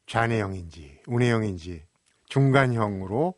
좌뇌형인지 0.07 1.01
우뇌형인지 1.05 1.85
중간형으로 2.25 3.35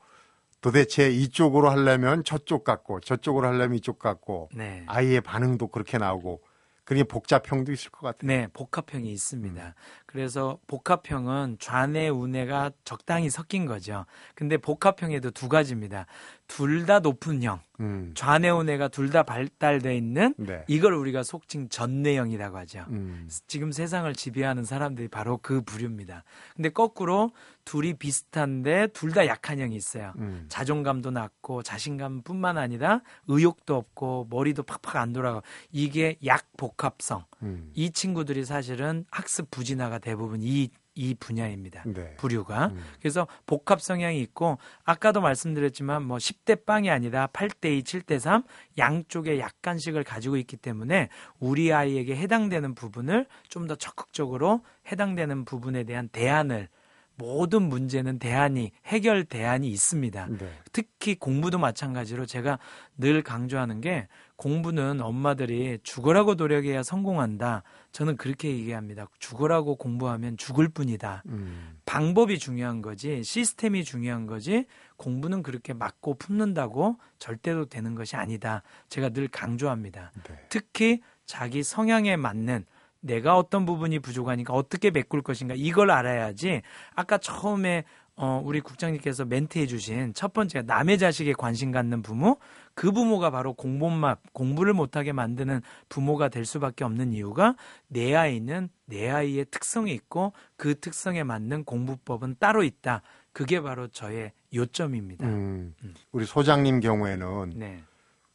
도대체 0.62 1.12
이쪽으로 1.12 1.69
하려면 1.69 2.24
저쪽 2.24 2.63
같고 2.63 3.02
저쪽으로 3.02 3.48
하려면 3.48 3.76
이쪽 3.76 4.00
같고 4.00 4.50
네. 4.56 4.86
아이의 4.88 5.19
반응도 5.19 5.67
그렇게 5.67 5.98
나오고 5.98 6.41
그게 6.86 7.04
복잡형도 7.04 7.74
있을 7.74 7.91
것 7.91 8.02
같아요. 8.02 8.28
네, 8.28 8.48
복합형이 8.54 9.12
있습니다. 9.12 9.76
그래서 10.19 10.60
복합형은 10.67 11.58
좌뇌 11.60 12.08
우뇌가 12.08 12.71
적당히 12.86 13.30
섞인 13.30 13.65
거죠. 13.65 14.06
근데 14.34 14.56
복합형에도 14.56 15.32
두 15.32 15.49
가지입니다. 15.49 16.06
둘 16.47 16.86
다 16.86 16.99
높은 16.99 17.41
형, 17.41 17.60
음. 17.80 18.12
좌뇌 18.15 18.51
우뇌가 18.51 18.88
둘 18.89 19.10
다 19.10 19.23
발달돼 19.23 19.97
있는 19.97 20.36
네. 20.38 20.63
이걸 20.67 20.93
우리가 20.93 21.23
속칭 21.23 21.69
전뇌형이라고 21.69 22.56
하죠. 22.60 22.86
음. 22.89 23.28
지금 23.47 23.71
세상을 23.71 24.13
지배하는 24.13 24.63
사람들이 24.63 25.08
바로 25.08 25.39
그 25.41 25.62
부류입니다. 25.63 26.23
근데 26.56 26.69
거꾸로 26.69 27.32
둘이 27.65 27.95
비슷한데 27.95 28.88
둘 28.93 29.12
다 29.12 29.25
약한 29.25 29.58
형이 29.60 29.75
있어요. 29.75 30.13
음. 30.19 30.45
자존감도 30.47 31.10
낮고 31.10 31.63
자신감뿐만 31.63 32.60
아니라 32.60 33.01
의욕도 33.28 33.75
없고 33.75 34.28
머리도 34.30 34.62
팍팍 34.63 34.97
안 34.97 35.12
돌아가. 35.13 35.41
이게 35.71 36.15
약복합성. 36.23 37.25
음. 37.41 37.71
이 37.73 37.89
친구들이 37.91 38.45
사실은 38.45 39.06
학습 39.10 39.49
부진화가 39.49 39.97
대부분 40.06 40.39
이, 40.44 40.70
이 40.94 41.15
분야입니다. 41.15 41.82
네. 41.88 42.13
부류가. 42.18 42.68
음. 42.68 42.84
그래서 43.00 43.28
복합 43.48 43.82
성향이 43.82 44.22
있고 44.22 44.60
아까도 44.84 45.20
말씀드렸지만 45.20 46.04
뭐 46.04 46.18
10대 46.18 46.63
빵이 46.63 46.91
아니라 46.91 47.26
8대 47.34 47.80
2, 47.80 47.82
7대 47.82 48.20
3 48.20 48.44
양쪽에 48.78 49.39
약간씩을 49.39 50.04
가지고 50.04 50.38
있기 50.38 50.58
때문에 50.58 51.10
우리 51.39 51.74
아이에게 51.74 52.15
해당되는 52.15 52.76
부분을 52.76 53.26
좀 53.50 53.65
더 53.65 53.74
적극적으로 53.74 54.62
해당되는 54.91 55.44
부분에 55.44 55.86
대한 55.86 56.08
대안을 56.10 56.70
모든 57.15 57.63
문제는 57.63 58.20
대안이 58.20 58.72
해결 58.86 59.24
대안이 59.24 59.68
있습니다. 59.70 60.28
네. 60.38 60.52
특히 60.72 61.15
공부도 61.15 61.58
마찬가지로 61.58 62.28
제가 62.28 62.60
늘 62.96 63.24
강조하는 63.24 63.82
게 63.82 64.08
공부는 64.38 65.02
엄마들이 65.02 65.80
죽으라고 65.84 66.36
노력해야 66.36 66.84
성공한다. 66.84 67.63
저는 67.91 68.17
그렇게 68.17 68.50
얘기합니다. 68.50 69.08
죽으라고 69.19 69.76
공부하면 69.76 70.38
죽을 70.38 70.67
뿐이다. 70.67 71.24
음. 71.28 71.78
방법이 71.86 72.38
중요한 72.39 72.82
거지 72.82 73.24
시스템이 73.24 73.84
중요한 73.84 74.28
거지 74.28 74.65
공부는 74.98 75.43
그렇게 75.43 75.74
맞고 75.74 76.15
품는다고 76.15 76.98
절대로 77.19 77.65
되는 77.65 77.95
것이 77.95 78.15
아니다. 78.15 78.63
제가 78.89 79.10
늘 79.10 79.28
강조합니다. 79.28 80.12
네. 80.28 80.36
특히 80.50 81.02
자기 81.26 81.63
성향에 81.63 82.17
맞는 82.17 82.65
내가 83.00 83.38
어떤 83.38 83.65
부분이 83.65 84.00
부족하니까 84.00 84.54
어떻게 84.54 84.89
메꿀 84.89 85.21
것인가 85.21 85.54
이걸 85.56 85.91
알아야지 85.91 86.62
아까 86.95 87.17
처음에 87.17 87.86
어, 88.17 88.41
우리 88.43 88.62
국장님께서 88.62 89.26
멘트해 89.26 89.67
주신 89.67 90.13
첫 90.13 90.34
번째 90.34 90.62
남의 90.62 90.98
자식에 90.98 91.34
관심 91.34 91.71
갖는 91.71 92.02
부모 92.02 92.38
그 92.76 92.92
부모가 92.92 93.32
바로 93.32 93.54
공부만 93.54 94.18
공부를 94.34 94.74
못하게 94.74 95.14
만드는 95.14 95.62
부모가 95.90 96.28
될 96.30 96.46
수밖에 96.46 96.84
없는 96.84 97.14
이유가 97.14 97.56
내 97.88 98.14
아이는 98.14 98.70
내 98.86 99.10
아이의 99.10 99.46
특성이 99.50 99.94
있고 99.94 100.34
그 100.58 100.80
특성에 100.80 101.24
맞는 101.24 101.64
공부법은 101.64 102.36
따로 102.40 102.64
있다. 102.64 103.02
그게 103.32 103.62
바로 103.62 103.88
저의 103.88 104.32
요점입니다. 104.54 105.26
음, 105.26 105.74
우리 106.12 106.26
소장님 106.26 106.82
경우에는 106.82 107.54
네. 107.56 107.82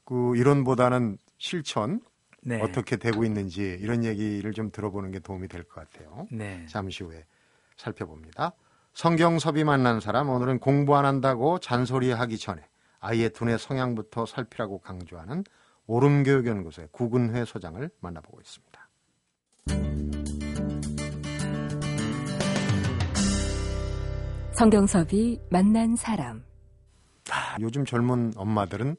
그 0.05 0.37
이론보다는 0.37 1.19
실천 1.39 2.01
네. 2.43 2.61
어떻게 2.63 2.97
되고 2.97 3.25
있는지 3.25 3.79
이런 3.81 4.05
얘기를 4.05 4.53
좀 4.53 4.71
들어보는 4.71 5.11
게 5.11 5.19
도움이 5.19 5.49
될 5.49 5.65
것 5.65 5.75
같아요. 5.75 6.27
네. 6.33 6.65
잠시 6.69 7.05
후에 7.05 7.25
살펴봅니다. 7.77 8.53
성경섭이 8.95 9.65
만난 9.65 10.01
사람 10.01 10.29
오늘은 10.31 10.59
공부 10.59 10.97
안 10.97 11.05
한다고 11.05 11.59
잔소리하기 11.61 12.39
전에 12.39 12.63
아이의 13.01 13.31
두뇌 13.31 13.57
성향부터 13.59 14.27
살피라고 14.27 14.79
강조하는 14.79 15.45
오름교육연구소의 15.87 16.89
구근회 16.93 17.45
소장을 17.45 17.91
만나보고 18.01 18.41
있습니다. 18.41 18.81
성경섭이 24.53 25.41
만난 25.51 25.97
사람. 25.97 26.45
아, 27.31 27.57
요즘 27.61 27.85
젊은 27.85 28.33
엄마들은 28.37 28.97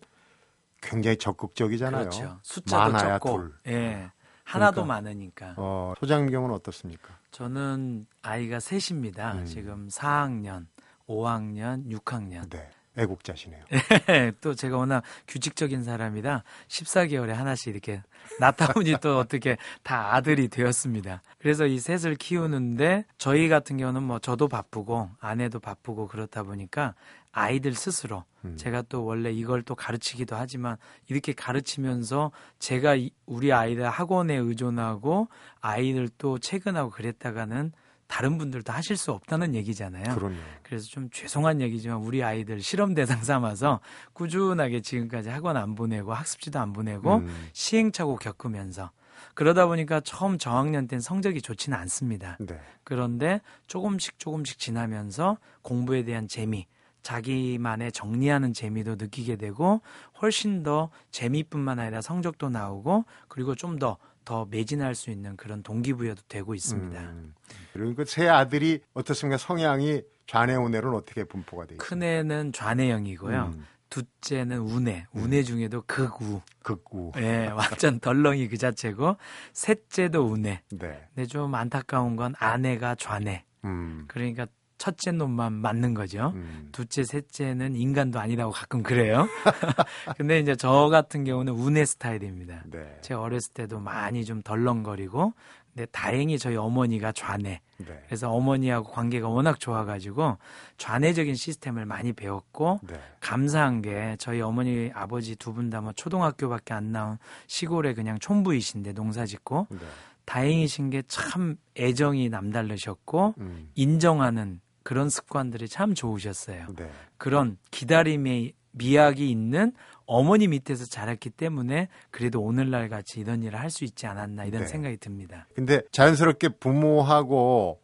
굉장히 0.82 1.18
적극적이잖아요. 1.18 2.10
그렇죠. 2.10 2.40
숫자도 2.42 2.92
많아야 2.94 3.20
적고, 3.20 3.38
둘. 3.38 3.54
예. 3.68 4.12
하나도 4.44 4.84
그러니까. 4.84 4.94
많으니까. 4.96 5.54
어, 5.58 5.94
소장님 6.00 6.32
경우는 6.32 6.56
어떻습니까? 6.56 7.10
저는 7.30 8.08
아이가 8.24 8.60
셋입니다. 8.60 9.34
음. 9.34 9.46
지금 9.46 9.88
4학년, 9.88 10.66
5학년, 11.08 11.86
6학년. 11.88 12.50
네, 12.50 12.70
애국자시네요. 12.98 13.64
또 14.42 14.54
제가 14.54 14.78
워낙 14.78 15.04
규칙적인 15.28 15.84
사람이라 15.84 16.44
14개월에 16.68 17.30
하나씩 17.30 17.68
이렇게 17.74 18.04
낳다 18.40 18.74
보니 18.74 18.96
또 19.02 19.18
어떻게 19.18 19.58
다 19.84 20.14
아들이 20.14 20.48
되었습니다. 20.50 21.22
그래서 21.40 21.66
이 21.66 21.80
셋을 21.80 22.16
키우는데 22.16 23.06
저희 23.18 23.48
같은 23.50 23.78
경우는 23.78 24.04
뭐 24.04 24.20
저도 24.20 24.48
바쁘고 24.48 25.10
아내도 25.20 25.60
바쁘고 25.60 26.08
그렇다 26.08 26.44
보니까 26.44 26.94
아이들 27.32 27.74
스스로 27.74 28.26
음. 28.44 28.58
제가 28.58 28.82
또 28.90 29.06
원래 29.06 29.32
이걸 29.32 29.62
또 29.64 29.74
가르치기도 29.74 30.36
하지만 30.36 30.76
이렇게 31.08 31.32
가르치면서 31.32 32.32
제가 32.60 32.96
이- 32.96 33.12
우리 33.26 33.54
아이들 33.54 33.90
학원에 33.90 34.36
의존하고 34.36 35.30
아이들 35.62 36.10
또 36.18 36.38
퇴근하고 36.40 36.90
그랬다가는 36.90 37.72
다른 38.12 38.38
분들도 38.38 38.74
하실 38.74 38.98
수 38.98 39.14
없다는 39.14 39.56
얘기잖아요. 39.56 40.16
그럼요. 40.16 40.36
그래서 40.64 40.86
좀 40.88 41.10
죄송한 41.10 41.62
얘기지만 41.62 42.00
우리 42.00 42.22
아이들 42.22 42.62
실험 42.62 42.94
대상 42.94 43.24
삼아서 43.24 43.80
꾸준하게 44.12 44.82
지금까지 44.82 45.30
학원 45.30 45.56
안 45.56 45.76
보내고 45.76 46.14
학습지도 46.14 46.60
안 46.60 46.74
보내고 46.74 47.20
음, 47.20 47.48
시행착오 47.54 48.18
겪으면서 48.18 48.92
그러다 49.34 49.66
보니까 49.66 50.02
처음 50.02 50.38
저학년 50.38 50.88
땐 50.88 51.00
성적이 51.00 51.42
좋지는 51.42 51.78
않습니다. 51.78 52.36
네. 52.42 52.60
그런데 52.84 53.40
조금씩 53.68 54.20
조금씩 54.20 54.60
지나면서 54.60 55.38
공부에 55.62 56.04
대한 56.04 56.28
재미, 56.28 56.68
자기만의 57.04 57.94
정리하는 57.94 58.52
재미도 58.52 58.96
느끼게 58.96 59.38
되고 59.38 59.82
훨씬 60.22 60.64
더 60.64 60.90
재미뿐만 61.12 61.80
아니라 61.80 62.02
성적도 62.02 62.50
나오고 62.50 63.06
그리고 63.30 63.56
좀 63.56 63.80
더 63.80 63.98
더 64.26 64.46
매진할 64.46 64.96
수 64.96 65.10
있는 65.10 65.36
그런 65.36 65.64
동기부여도 65.64 66.22
되고 66.28 66.54
있습니다. 66.54 67.00
음, 67.00 67.34
그리고 67.74 67.96
그세 67.96 68.28
아들이 68.28 68.82
어떻습니까? 68.94 69.38
성향이 69.38 70.02
좌뇌 70.28 70.56
우뇌는 70.56 70.94
어떻게 70.94 71.24
분포가 71.24 71.64
있습니까? 71.64 71.86
큰 71.86 72.04
애는 72.04 72.54
좌뇌형이고요. 72.54 73.52
음, 73.56 73.66
둘째는 73.90 74.60
우뇌, 74.60 75.06
우뇌 75.12 75.44
중에도 75.44 75.84
극우. 75.86 76.42
극우. 76.64 77.12
예, 77.18 77.48
완전 77.48 78.00
덜렁이 78.00 78.48
그 78.48 78.58
자체고 78.58 79.18
셋째도 79.54 80.26
우뇌. 80.26 80.62
네. 80.72 81.08
근데 81.14 81.26
좀 81.28 81.54
안타까운 81.56 82.16
건 82.16 82.34
아내가 82.40 82.96
좌뇌. 82.96 83.44
음, 83.66 84.06
그러니까 84.08 84.48
첫째 84.82 85.12
놈만 85.12 85.54
맞는 85.54 85.94
거죠. 85.94 86.32
음, 86.34 86.70
둘째, 86.72 87.04
셋째는 87.04 87.76
인간도 87.76 88.20
아니라고 88.20 88.52
가끔 88.52 88.82
그래요. 88.82 89.28
근데 90.18 90.40
이제 90.40 90.56
저 90.56 90.90
같은 90.90 91.24
경우는 91.24 91.54
우뇌 91.54 91.86
스타일입니다. 91.86 92.64
네. 92.66 92.98
제가 93.02 93.22
어렸을 93.22 93.54
때도 93.54 93.80
많이 93.80 94.26
좀 94.26 94.42
덜렁거리고, 94.42 95.34
근데 95.72 95.86
다행히 95.92 96.40
저희 96.40 96.56
어머니가 96.56 97.12
좌뇌. 97.12 97.60
네. 97.78 98.04
그래서 98.08 98.32
어머니하고 98.32 98.90
관계가 98.90 99.30
워낙 99.30 99.60
좋아가지고 99.60 100.40
좌뇌적인 100.78 101.36
시스템을 101.36 101.86
많이 101.86 102.12
배웠고, 102.12 102.80
네. 102.82 103.00
감사한 103.20 103.84
게 103.84 104.16
저희 104.18 104.42
어머니 104.42 104.90
아버지 104.96 105.36
두 105.36 105.54
분 105.54 105.70
다 105.70 105.82
뭐 105.82 105.94
초등학교밖에 105.94 106.74
안 106.74 106.92
나온 106.92 107.20
시골에 107.46 107.94
그냥 107.94 108.18
촌부이신데 108.18 108.94
농사 108.94 109.28
짓고 109.28 109.68
네. 109.70 109.78
다행이신 110.26 110.90
게 110.90 111.04
참 111.08 111.56
애정이 111.78 112.30
남다르셨고 112.30 113.36
음, 113.40 113.70
인정하는 113.76 114.60
그런 114.84 115.10
습관들이 115.10 115.68
참 115.68 115.94
좋으셨어요. 115.94 116.68
네. 116.76 116.90
그런 117.18 117.58
기다림의 117.72 118.54
미학이 118.74 119.30
있는 119.30 119.74
어머니 120.06 120.48
밑에서 120.48 120.86
자랐기 120.86 121.30
때문에 121.30 121.90
그래도 122.10 122.42
오늘날 122.42 122.90
같이 122.90 123.20
이런 123.20 123.44
일을 123.44 123.60
할 123.60 123.70
수 123.70 123.84
있지 123.84 124.08
않았나 124.08 124.46
이런 124.46 124.62
네. 124.62 124.68
생각이 124.68 124.98
듭니다. 124.98 125.48
근데 125.56 125.82
자연스럽게 125.92 126.50
부모하고 126.60 127.80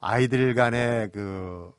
아이들 0.00 0.54
간의 0.54 1.10
그 1.12 1.72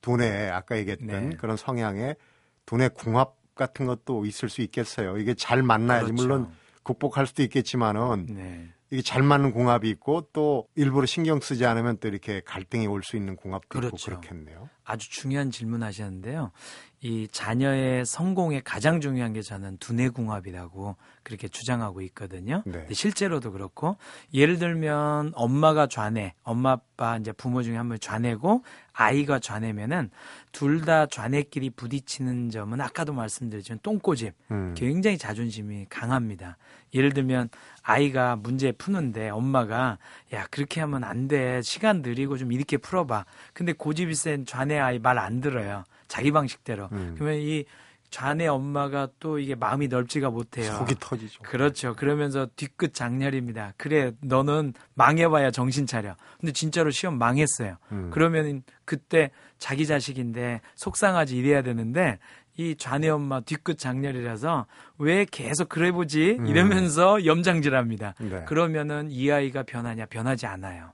두뇌 0.00 0.50
아까 0.50 0.76
얘기했던 0.78 1.30
네. 1.30 1.36
그런 1.36 1.56
성향의 1.56 2.16
두뇌 2.64 2.88
궁합 2.88 3.36
같은 3.54 3.86
것도 3.86 4.24
있을 4.26 4.48
수 4.48 4.62
있겠어요. 4.62 5.18
이게 5.18 5.34
잘 5.34 5.62
만나야지 5.62 6.06
그렇죠. 6.06 6.22
물론 6.22 6.48
극복할 6.82 7.26
수도 7.26 7.42
있겠지만은 7.42 8.26
네. 8.28 8.68
이게 8.90 9.02
잘 9.02 9.22
맞는 9.22 9.50
궁합이 9.52 9.90
있고 9.90 10.28
또 10.32 10.68
일부러 10.76 11.06
신경 11.06 11.40
쓰지 11.40 11.66
않으면 11.66 11.98
또 11.98 12.06
이렇게 12.08 12.40
갈등이 12.44 12.86
올 12.86 13.02
수 13.02 13.16
있는 13.16 13.34
궁합도 13.36 13.68
그렇죠. 13.68 13.96
있고 13.96 14.20
그렇겠네요. 14.20 14.68
아주 14.84 15.10
중요한 15.10 15.50
질문 15.50 15.82
하셨는데요. 15.82 16.52
이 17.00 17.26
자녀의 17.30 18.06
성공에 18.06 18.60
가장 18.64 19.00
중요한 19.00 19.32
게 19.32 19.42
저는 19.42 19.78
두뇌궁합이라고 19.78 20.96
그렇게 21.24 21.48
주장하고 21.48 22.00
있거든요. 22.02 22.62
네. 22.64 22.86
실제로도 22.92 23.50
그렇고 23.52 23.96
예를 24.32 24.58
들면 24.58 25.32
엄마가 25.34 25.88
좌뇌, 25.88 26.34
엄마 26.42 26.72
아빠 26.72 27.16
이제 27.18 27.32
부모 27.32 27.62
중에 27.62 27.76
한 27.76 27.88
명이 27.88 27.98
좌뇌고 27.98 28.64
아이가 28.92 29.38
좌뇌면은 29.40 30.10
둘 30.52 30.84
다 30.86 31.06
좌뇌끼리 31.06 31.70
부딪히는 31.70 32.50
점은 32.50 32.80
아까도 32.80 33.12
말씀드렸지만 33.12 33.80
똥꼬집 33.82 34.32
음. 34.52 34.74
굉장히 34.76 35.18
자존심이 35.18 35.86
강합니다. 35.88 36.56
예를 36.96 37.12
들면 37.12 37.48
아이가 37.82 38.34
문제 38.36 38.72
푸는데 38.72 39.28
엄마가 39.28 39.98
야 40.34 40.46
그렇게 40.50 40.80
하면 40.80 41.04
안 41.04 41.28
돼. 41.28 41.62
시간 41.62 42.02
느리고 42.02 42.36
좀 42.36 42.50
이렇게 42.52 42.76
풀어봐. 42.76 43.24
근데 43.52 43.72
고집이 43.72 44.14
센 44.14 44.44
좌뇌 44.44 44.78
아이 44.78 44.98
말 44.98 45.18
안 45.18 45.40
들어요. 45.40 45.84
자기 46.08 46.30
방식대로. 46.32 46.88
음. 46.92 47.14
그러면 47.18 47.40
이 47.40 47.64
좌뇌 48.10 48.46
엄마가 48.46 49.08
또 49.18 49.38
이게 49.40 49.54
마음이 49.56 49.88
넓지가 49.88 50.30
못해요. 50.30 50.72
속이 50.74 50.94
터지죠. 51.00 51.42
그렇죠. 51.42 51.94
그러면서 51.96 52.46
뒤끝 52.54 52.94
장렬입니다. 52.94 53.74
그래, 53.76 54.12
너는 54.20 54.74
망해봐야 54.94 55.50
정신 55.50 55.86
차려. 55.86 56.14
근데 56.40 56.52
진짜로 56.52 56.90
시험 56.90 57.18
망했어요. 57.18 57.76
음. 57.92 58.10
그러면 58.12 58.62
그때 58.84 59.30
자기 59.58 59.86
자식인데 59.86 60.60
속상하지 60.76 61.36
이래야 61.36 61.62
되는데 61.62 62.18
이 62.56 62.74
좌뇌 62.76 63.08
엄마 63.10 63.40
뒤끝 63.40 63.78
장렬이라서 63.78 64.66
왜 64.98 65.26
계속 65.30 65.68
그래 65.68 65.92
보지 65.92 66.36
음. 66.40 66.46
이러면서 66.46 67.24
염장질합니다. 67.24 68.14
네. 68.18 68.44
그러면은 68.46 69.10
이 69.10 69.30
아이가 69.30 69.62
변하냐 69.62 70.06
변하지 70.06 70.46
않아요. 70.46 70.92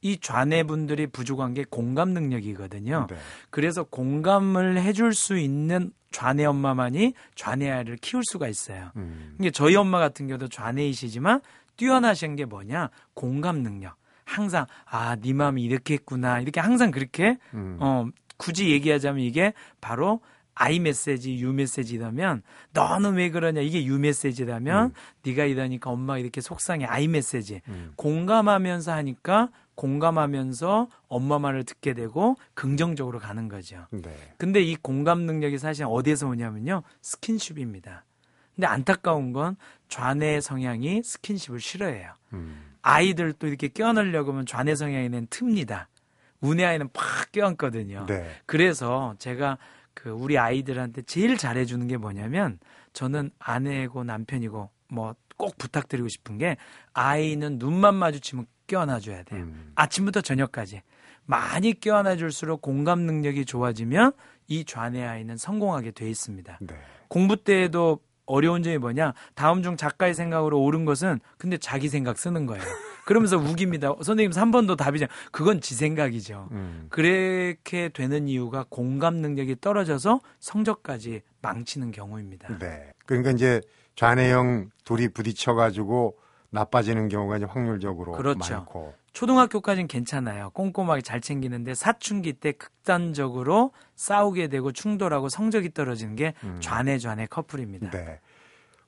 이 0.00 0.18
좌뇌 0.18 0.64
분들이 0.64 1.06
부족한 1.06 1.54
게 1.54 1.64
공감 1.68 2.10
능력이거든요. 2.10 3.06
네. 3.08 3.16
그래서 3.50 3.84
공감을 3.84 4.80
해줄 4.80 5.14
수 5.14 5.38
있는 5.38 5.92
좌뇌 6.10 6.44
엄마만이 6.44 7.14
좌뇌 7.34 7.70
아이를 7.70 7.96
키울 7.96 8.22
수가 8.30 8.48
있어요. 8.48 8.90
음. 8.96 9.34
이게 9.40 9.50
저희 9.50 9.76
엄마 9.76 9.98
같은 9.98 10.26
경우도 10.26 10.48
좌뇌이시지만 10.48 11.40
뛰어나신 11.76 12.36
게 12.36 12.44
뭐냐? 12.44 12.90
공감 13.14 13.62
능력. 13.62 13.96
항상 14.24 14.66
아, 14.86 15.16
네 15.16 15.32
마음이 15.32 15.62
이렇게 15.62 15.94
했구나. 15.94 16.40
이렇게 16.40 16.60
항상 16.60 16.90
그렇게 16.90 17.36
음. 17.52 17.76
어 17.80 18.06
굳이 18.36 18.70
얘기하자면 18.70 19.22
이게 19.22 19.52
바로 19.80 20.20
아이 20.54 20.78
메시지, 20.78 21.38
유 21.40 21.52
메시지라면 21.52 22.42
너는 22.72 23.14
왜 23.14 23.30
그러냐? 23.30 23.60
이게 23.60 23.84
유 23.84 23.98
메시지라면 23.98 24.86
음. 24.86 24.92
네가 25.24 25.44
이러니까 25.44 25.90
엄마가 25.90 26.18
이렇게 26.18 26.40
속상해. 26.40 26.86
아이 26.86 27.08
메시지. 27.08 27.60
음. 27.68 27.92
공감하면서 27.96 28.92
하니까 28.92 29.50
공감하면서 29.74 30.88
엄마 31.08 31.38
말을 31.38 31.64
듣게 31.64 31.94
되고 31.94 32.36
긍정적으로 32.54 33.18
가는 33.18 33.48
거죠. 33.48 33.86
네. 33.90 34.14
근데 34.38 34.62
이 34.62 34.76
공감 34.76 35.22
능력이 35.22 35.58
사실 35.58 35.84
어디에서 35.88 36.28
오냐면요. 36.28 36.82
스킨십입니다. 37.02 38.04
근데 38.54 38.66
안타까운 38.68 39.32
건 39.32 39.56
좌뇌 39.88 40.40
성향이 40.40 41.02
스킨십을 41.02 41.60
싫어해요. 41.60 42.12
음. 42.34 42.74
아이들도 42.82 43.48
이렇게 43.48 43.68
껴안으려고 43.68 44.32
하면 44.32 44.46
좌뇌 44.46 44.76
성향에는 44.76 45.26
틉니다. 45.26 45.86
우뇌 46.40 46.64
아이는 46.66 46.88
팍 46.92 47.32
껴안거든요. 47.32 48.06
네. 48.06 48.30
그래서 48.46 49.14
제가 49.18 49.58
그 49.94 50.10
우리 50.10 50.38
아이들한테 50.38 51.02
제일 51.02 51.36
잘해주는 51.36 51.86
게 51.86 51.96
뭐냐면 51.96 52.58
저는 52.92 53.30
아내고 53.38 54.04
남편이고 54.04 54.70
뭐 54.88 55.14
꼭 55.36 55.56
부탁드리고 55.58 56.08
싶은 56.08 56.38
게 56.38 56.56
아이는 56.92 57.58
눈만 57.58 57.94
마주치면 57.94 58.46
껴안아줘야 58.66 59.24
돼요. 59.24 59.42
음. 59.42 59.72
아침부터 59.74 60.20
저녁까지 60.20 60.82
많이 61.26 61.74
껴안아줄수록 61.74 62.62
공감 62.62 63.00
능력이 63.00 63.44
좋아지면 63.44 64.12
이 64.46 64.64
좌뇌 64.64 65.04
아이는 65.04 65.36
성공하게 65.36 65.92
돼 65.92 66.08
있습니다. 66.08 66.58
네. 66.60 66.74
공부 67.08 67.36
때에도 67.36 68.00
어려운 68.26 68.62
점이 68.62 68.78
뭐냐? 68.78 69.12
다음 69.34 69.62
중 69.62 69.76
작가의 69.76 70.14
생각으로 70.14 70.62
옳은 70.62 70.84
것은 70.84 71.20
근데 71.36 71.58
자기 71.58 71.88
생각 71.88 72.18
쓰는 72.18 72.46
거예요. 72.46 72.62
그러면서 73.04 73.36
우깁니다. 73.36 73.94
선생님 74.02 74.30
3번도 74.30 74.76
답이죠. 74.76 75.06
그건 75.30 75.60
지 75.60 75.74
생각이죠. 75.74 76.48
음. 76.52 76.86
그렇게 76.88 77.88
되는 77.90 78.28
이유가 78.28 78.64
공감 78.68 79.16
능력이 79.16 79.56
떨어져서 79.60 80.20
성적까지 80.40 81.22
망치는 81.42 81.90
경우입니다. 81.90 82.58
네. 82.58 82.92
그러니까 83.06 83.30
이제 83.32 83.60
좌뇌형 83.96 84.70
둘이 84.84 85.08
부딪혀 85.08 85.54
가지고 85.54 86.16
나빠지는 86.50 87.08
경우가 87.08 87.36
이제 87.36 87.46
확률적으로 87.46 88.12
그렇죠. 88.12 88.54
많고. 88.54 88.94
초등학교까지는 89.12 89.86
괜찮아요. 89.86 90.50
꼼꼼하게 90.50 91.02
잘 91.02 91.20
챙기는데 91.20 91.74
사춘기 91.74 92.32
때 92.32 92.52
극단적으로 92.52 93.72
싸우게 93.94 94.48
되고 94.48 94.72
충돌하고 94.72 95.28
성적이 95.28 95.72
떨어지는 95.72 96.16
게 96.16 96.34
음. 96.42 96.58
좌뇌 96.60 96.98
좌뇌 96.98 97.26
커플입니다. 97.26 97.90
네. 97.90 98.20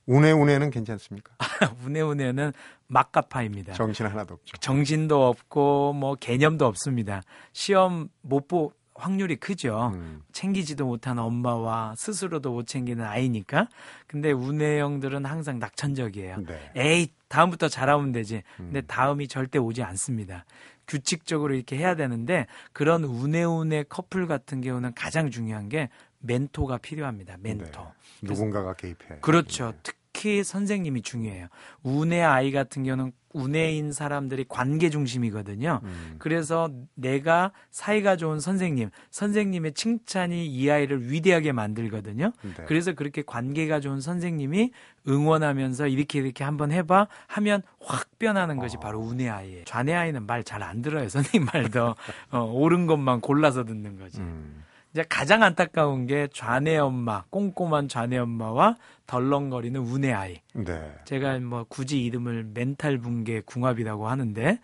운해 0.07 0.31
운해는 0.31 0.71
괜찮습니까? 0.71 1.33
운해 1.85 2.01
운해는 2.01 2.53
막가파입니다. 2.87 3.73
정신 3.73 4.07
하나도 4.07 4.35
없죠. 4.35 4.57
정신도 4.57 5.27
없고 5.27 5.93
뭐 5.93 6.15
개념도 6.15 6.65
없습니다. 6.65 7.21
시험 7.53 8.09
못 8.21 8.47
보 8.47 8.71
확률이 8.97 9.35
크죠. 9.35 9.91
음. 9.93 10.21
챙기지도 10.31 10.85
못한 10.85 11.19
엄마와 11.19 11.93
스스로도 11.95 12.51
못 12.51 12.67
챙기는 12.67 13.03
아이니까. 13.03 13.67
근데 14.07 14.31
운해형들은 14.31 15.25
항상 15.25 15.59
낙천적이에요. 15.59 16.43
네. 16.45 16.71
에이 16.75 17.13
다음부터 17.27 17.69
잘하면 17.69 18.11
되지. 18.11 18.43
근데 18.57 18.79
음. 18.79 18.87
다음이 18.87 19.27
절대 19.27 19.59
오지 19.59 19.83
않습니다. 19.83 20.45
규칙적으로 20.87 21.53
이렇게 21.53 21.77
해야 21.77 21.95
되는데 21.95 22.47
그런 22.73 23.03
운해운해 23.03 23.83
커플 23.83 24.25
같은 24.25 24.61
경우는 24.61 24.93
가장 24.95 25.29
중요한 25.29 25.69
게 25.69 25.89
멘토가 26.19 26.77
필요합니다. 26.77 27.37
멘토. 27.39 27.81
네. 27.83 27.87
누군가가 28.23 28.73
개입해. 28.73 29.19
그렇죠. 29.21 29.73
특히 30.17 30.43
선생님이 30.43 31.03
중요해요. 31.03 31.47
운해 31.83 32.23
아이 32.23 32.51
같은 32.51 32.83
경우는 32.83 33.11
운해인 33.33 33.91
사람들이 33.91 34.45
관계 34.49 34.89
중심이거든요. 34.89 35.79
음. 35.83 36.15
그래서 36.17 36.71
내가 36.95 37.51
사이가 37.69 38.15
좋은 38.17 38.39
선생님, 38.39 38.89
선생님의 39.11 39.73
칭찬이 39.73 40.47
이 40.47 40.71
아이를 40.71 41.11
위대하게 41.11 41.51
만들거든요. 41.51 42.31
네. 42.41 42.63
그래서 42.67 42.93
그렇게 42.93 43.21
관계가 43.23 43.79
좋은 43.79 44.01
선생님이 44.01 44.71
응원하면서 45.07 45.87
이렇게 45.87 46.17
이렇게 46.19 46.43
한번 46.43 46.71
해봐 46.71 47.07
하면 47.27 47.61
확 47.79 48.09
변하는 48.17 48.57
것이 48.57 48.77
어. 48.77 48.79
바로 48.79 48.99
운해 48.99 49.29
아이예요. 49.29 49.65
좌뇌 49.65 49.93
아이는 49.93 50.25
말 50.25 50.43
잘 50.43 50.63
안 50.63 50.81
들어요. 50.81 51.07
선생님 51.09 51.47
말도 51.53 51.95
어, 52.31 52.39
옳은 52.39 52.87
것만 52.87 53.21
골라서 53.21 53.63
듣는 53.65 53.99
거지. 53.99 54.19
음. 54.19 54.63
이제 54.97 55.05
가장 55.07 55.43
안타까운 55.43 56.07
게 56.07 56.27
좌뇌 56.33 56.79
엄마, 56.79 57.23
꼼꼼한 57.29 57.87
좌뇌 57.87 58.17
엄마와 58.17 58.77
덜렁거리는 59.05 59.79
운해 59.79 60.11
아이. 60.11 60.41
네. 60.55 60.91
제가 61.05 61.37
뭐 61.37 61.65
굳이 61.69 62.03
이름을 62.03 62.49
멘탈 62.51 62.97
붕괴 62.97 63.41
궁합이라고 63.41 64.07
하는데 64.07 64.59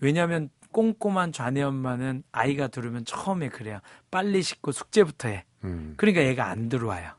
왜냐하면 0.00 0.48
꼼꼼한 0.72 1.32
좌뇌 1.32 1.64
엄마는 1.64 2.22
아이가 2.32 2.68
들으면 2.68 3.04
처음에 3.04 3.50
그래요. 3.50 3.80
빨리 4.10 4.40
씻고 4.40 4.72
숙제부터 4.72 5.28
해. 5.28 5.44
음. 5.64 5.92
그러니까 5.98 6.22
얘가 6.22 6.46
안 6.46 6.70
들어와요. 6.70 7.10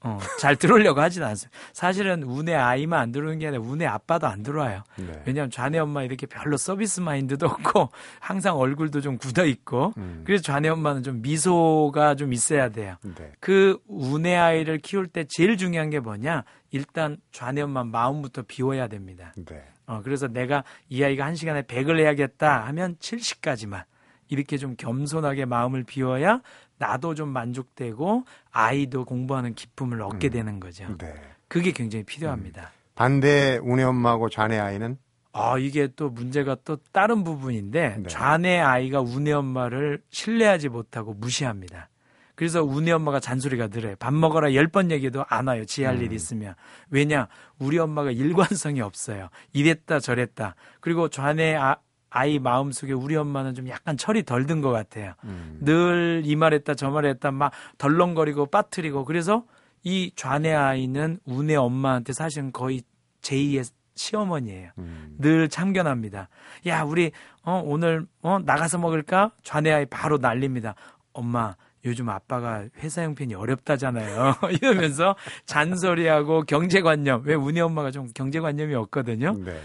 어, 0.00 0.18
잘 0.38 0.54
들어오려고 0.56 1.00
하진 1.00 1.24
않습니다. 1.24 1.58
사실은 1.72 2.22
운의 2.22 2.54
아이만 2.54 3.00
안 3.00 3.12
들어오는 3.12 3.38
게 3.38 3.48
아니라 3.48 3.62
운의 3.62 3.86
아빠도 3.86 4.28
안 4.28 4.42
들어와요. 4.42 4.84
네. 4.96 5.22
왜냐하면 5.26 5.50
좌뇌 5.50 5.80
엄마 5.80 6.02
이렇게 6.02 6.26
별로 6.26 6.56
서비스 6.56 7.00
마인드도 7.00 7.46
없고 7.46 7.90
항상 8.20 8.56
얼굴도 8.56 9.00
좀 9.00 9.18
굳어 9.18 9.44
있고 9.44 9.92
음. 9.96 10.22
그래서 10.24 10.42
좌뇌 10.42 10.70
엄마는 10.70 11.02
좀 11.02 11.20
미소가 11.20 12.14
좀 12.14 12.32
있어야 12.32 12.68
돼요. 12.68 12.96
네. 13.02 13.32
그 13.40 13.78
운의 13.88 14.36
아이를 14.36 14.78
키울 14.78 15.08
때 15.08 15.24
제일 15.28 15.56
중요한 15.56 15.90
게 15.90 15.98
뭐냐? 15.98 16.44
일단 16.70 17.16
좌뇌 17.32 17.62
엄마 17.62 17.82
마음부터 17.82 18.42
비워야 18.46 18.86
됩니다. 18.86 19.32
네. 19.36 19.62
어, 19.86 20.00
그래서 20.04 20.28
내가 20.28 20.62
이 20.88 21.02
아이가 21.02 21.24
한 21.24 21.34
시간에 21.34 21.62
100을 21.62 21.98
해야겠다 21.98 22.66
하면 22.66 22.96
70까지만 22.96 23.84
이렇게 24.28 24.58
좀 24.58 24.76
겸손하게 24.76 25.46
마음을 25.46 25.82
비워야 25.84 26.40
나도 26.78 27.14
좀 27.14 27.28
만족되고 27.30 28.24
아이도 28.50 29.04
공부하는 29.04 29.54
기쁨을 29.54 30.00
얻게 30.02 30.28
음. 30.28 30.30
되는 30.30 30.60
거죠. 30.60 30.96
네. 30.98 31.14
그게 31.48 31.72
굉장히 31.72 32.04
필요합니다. 32.04 32.70
반대 32.94 33.58
운해 33.62 33.84
엄마하고 33.84 34.28
좌뇌 34.28 34.58
아이는 34.58 34.98
아, 35.32 35.56
이게 35.58 35.88
또 35.94 36.08
문제가 36.10 36.56
또 36.64 36.78
다른 36.92 37.22
부분인데 37.22 37.96
네. 37.98 38.08
좌뇌 38.08 38.58
아이가 38.60 39.00
운의 39.00 39.32
엄마를 39.34 40.02
신뢰하지 40.10 40.68
못하고 40.68 41.14
무시합니다. 41.14 41.88
그래서 42.34 42.62
운의 42.62 42.92
엄마가 42.94 43.18
잔소리가 43.20 43.66
늘어요. 43.68 43.96
밥 43.98 44.14
먹어라 44.14 44.54
열 44.54 44.68
번 44.68 44.90
얘기도 44.92 45.24
안 45.28 45.48
와요. 45.48 45.64
지할 45.64 45.96
음. 45.96 46.02
일 46.02 46.12
있으면. 46.12 46.54
왜냐? 46.90 47.26
우리 47.58 47.78
엄마가 47.78 48.10
일관성이 48.12 48.80
없어요. 48.80 49.28
이랬다 49.52 49.98
저랬다. 50.00 50.54
그리고 50.80 51.08
좌뇌 51.08 51.56
아, 51.56 51.76
아이 52.10 52.38
마음속에 52.38 52.92
우리 52.92 53.16
엄마는 53.16 53.54
좀 53.54 53.68
약간 53.68 53.96
철이 53.96 54.22
덜 54.24 54.46
든 54.46 54.62
것 54.62 54.70
같아요. 54.70 55.12
음. 55.24 55.58
늘이 55.60 56.34
말했다 56.36 56.74
저 56.74 56.90
말했다 56.90 57.30
막 57.32 57.52
덜렁거리고 57.78 58.46
빠뜨리고 58.46 59.04
그래서 59.04 59.44
이 59.84 60.10
좌뇌 60.16 60.52
아이는 60.54 61.20
운의 61.24 61.56
엄마한테 61.56 62.12
사실은 62.12 62.50
거의 62.52 62.82
제2의 63.22 63.70
시어머니예요. 63.94 64.70
음. 64.78 65.16
늘 65.18 65.48
참견합니다. 65.48 66.28
야, 66.66 66.82
우리 66.82 67.10
어, 67.42 67.60
오늘 67.64 68.06
어, 68.22 68.38
나가서 68.38 68.78
먹을까? 68.78 69.32
좌뇌 69.42 69.72
아이 69.72 69.86
바로 69.86 70.18
날립니다. 70.18 70.74
엄마, 71.12 71.56
요즘 71.84 72.08
아빠가 72.08 72.64
회사 72.78 73.02
형편이 73.02 73.34
어렵다잖아요. 73.34 74.34
이러면서 74.62 75.16
잔소리하고 75.46 76.42
경제관념. 76.42 77.22
왜 77.24 77.34
우리 77.34 77.60
엄마가 77.60 77.90
좀 77.90 78.08
경제관념이 78.14 78.74
없거든요. 78.74 79.34
네. 79.44 79.58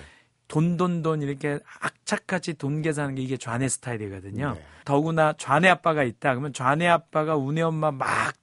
돈, 0.53 0.77
돈, 0.77 1.01
돈 1.01 1.23
이렇게 1.23 1.57
악착같이 1.79 2.53
돈 2.53 2.83
계산하는 2.83 3.15
게 3.15 3.23
이게 3.23 3.37
좌뇌 3.37 3.67
스타일이거든요. 3.67 4.53
네. 4.53 4.63
더구나 4.85 5.33
좌뇌 5.35 5.67
아빠가 5.67 6.03
있다. 6.03 6.29
그러면 6.29 6.53
좌뇌 6.53 6.87
아빠가 6.87 7.35
우리 7.35 7.59
엄마 7.63 7.89
막 7.89 8.35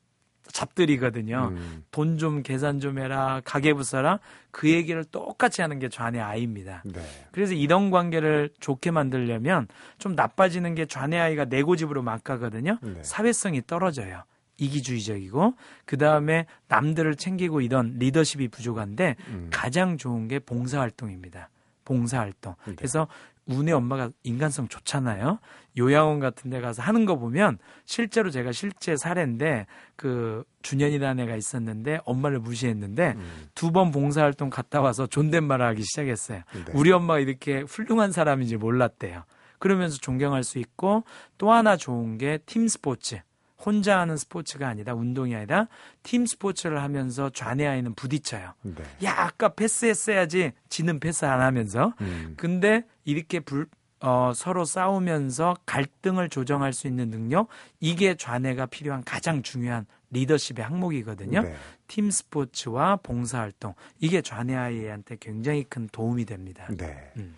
잡들이거든요. 0.43 1.53
음. 1.53 1.85
돈좀 1.93 2.43
계산 2.43 2.81
좀 2.81 2.99
해라. 2.99 3.41
가계부 3.45 3.85
써라. 3.85 4.19
그 4.51 4.69
얘기를 4.69 5.05
똑같이 5.05 5.63
하는 5.63 5.79
게 5.79 5.89
좌뇌 5.89 6.19
아이입니다. 6.21 6.83
네. 6.85 7.01
그래서 7.31 7.55
이런 7.55 7.93
관계를 7.93 8.51
좋게 8.59 8.91
만들려면 8.91 9.69
좀 9.99 10.17
나빠지는 10.17 10.75
게 10.75 10.87
좌뇌 10.87 11.17
아이가 11.17 11.45
내 11.45 11.63
고집으로 11.63 12.03
막 12.03 12.25
가거든요. 12.25 12.79
네. 12.83 13.05
사회성이 13.05 13.63
떨어져요. 13.65 14.25
이기주의적이고 14.57 15.55
그 15.85 15.97
다음에 15.97 16.47
남들을 16.67 17.15
챙기고 17.15 17.61
이런 17.61 17.99
리더십이 18.01 18.49
부족한데 18.49 19.15
음. 19.29 19.47
가장 19.53 19.97
좋은 19.97 20.27
게 20.27 20.41
봉사활동입니다. 20.41 21.51
봉사활동. 21.85 22.55
네. 22.67 22.75
그래서 22.77 23.07
운의 23.47 23.75
엄마가 23.75 24.11
인간성 24.23 24.69
좋잖아요. 24.69 25.41
요양원 25.79 26.21
같은 26.21 26.51
데 26.51 26.61
가서 26.61 26.83
하는 26.83 27.05
거 27.05 27.17
보면 27.17 27.59
실제로 27.85 28.31
제가 28.31 28.53
실제 28.53 28.97
사례인데 28.97 29.67
그 29.97 30.45
준현이라는 30.63 31.25
애가 31.25 31.37
있었는데 31.37 32.01
엄마를 32.05 32.39
무시했는데 32.39 33.15
음. 33.17 33.49
두번 33.55 33.91
봉사활동 33.91 34.51
갔다 34.51 34.81
와서 34.81 35.07
존댓말을 35.07 35.65
하기 35.67 35.83
시작했어요. 35.83 36.43
네. 36.53 36.65
우리 36.75 36.93
엄마가 36.93 37.19
이렇게 37.21 37.63
훌륭한 37.63 38.13
사람인지 38.13 38.57
몰랐대요. 38.57 39.25
그러면서 39.59 39.99
존경할 39.99 40.43
수 40.45 40.59
있고 40.59 41.05
또 41.39 41.53
하나 41.53 41.77
좋은 41.77 42.19
게 42.19 42.39
팀 42.47 42.69
스포츠. 42.69 43.21
혼자 43.65 43.99
하는 44.01 44.17
스포츠가 44.17 44.69
아니라 44.69 44.95
운동이 44.95 45.35
아니라 45.35 45.69
팀 46.03 46.27
스포츠를 46.27 46.83
하면서 46.83 47.31
좌뇌 47.31 47.67
아이는 47.67 47.95
부딪혀요. 47.95 48.55
네. 48.63 48.83
야, 49.05 49.15
아까 49.19 49.51
패스했어야지. 49.51 50.53
지는 50.69 50.99
패스 50.99 51.25
안 51.25 51.41
하면서. 51.41 51.93
음. 52.01 52.35
근데 52.37 52.85
이렇게 53.05 53.41
불, 53.41 53.67
어, 54.01 54.33
서로 54.35 54.65
싸우면서 54.65 55.57
갈등을 55.67 56.31
조정할 56.31 56.73
수 56.73 56.87
있는 56.87 57.11
능력, 57.11 57.49
이게 57.81 58.15
좌뇌가 58.15 58.67
필요한 58.67 59.05
가장 59.05 59.43
중요한 59.43 59.87
리더십의 60.11 60.65
항목이거든요. 60.65 61.43
네. 61.43 61.55
팀 61.87 62.11
스포츠와 62.11 62.97
봉사활동, 62.97 63.75
이게 63.99 64.23
좌뇌 64.23 64.57
아이한테 64.57 65.17
굉장히 65.21 65.65
큰 65.65 65.89
도움이 65.89 66.25
됩니다. 66.25 66.67
네. 66.77 67.13
음. 67.19 67.37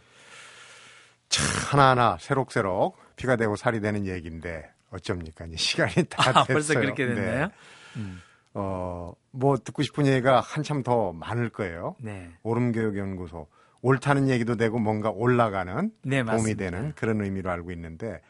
참 1.29 1.47
하나하나 1.71 2.19
새록새록 2.21 2.97
피가 3.17 3.37
되고 3.37 3.57
살이 3.57 3.81
되는 3.81 4.07
얘기인데 4.07 4.71
어쩝니까? 4.93 5.47
이제 5.47 5.57
시간이 5.57 5.93
다 6.09 6.23
아, 6.23 6.45
됐어요. 6.45 6.45
벌써 6.47 6.75
그렇게 6.75 7.07
됐나요? 7.07 7.47
네. 7.47 7.53
음. 7.97 8.21
어, 8.55 9.15
뭐 9.31 9.57
듣고 9.57 9.83
싶은 9.83 10.07
얘기가 10.07 10.41
한참 10.41 10.83
더 10.83 11.13
많을 11.13 11.49
거예요. 11.49 11.97
네. 12.01 12.31
오름교육연구소 12.43 13.49
옳다는 13.81 14.29
얘기도 14.29 14.57
되고 14.57 14.79
뭔가 14.79 15.11
올라가는 15.11 15.91
네, 16.03 16.23
도움이. 16.23 16.55
되는 16.55 16.93
그런 16.95 17.21
의미로 17.23 17.51
알고 17.51 17.73
있는데 17.73 18.21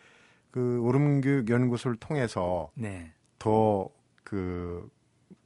그 0.50 0.80
오름교육연구소를 0.82 1.96
통해서 1.96 2.70
네. 2.74 3.12
더그 3.38 4.88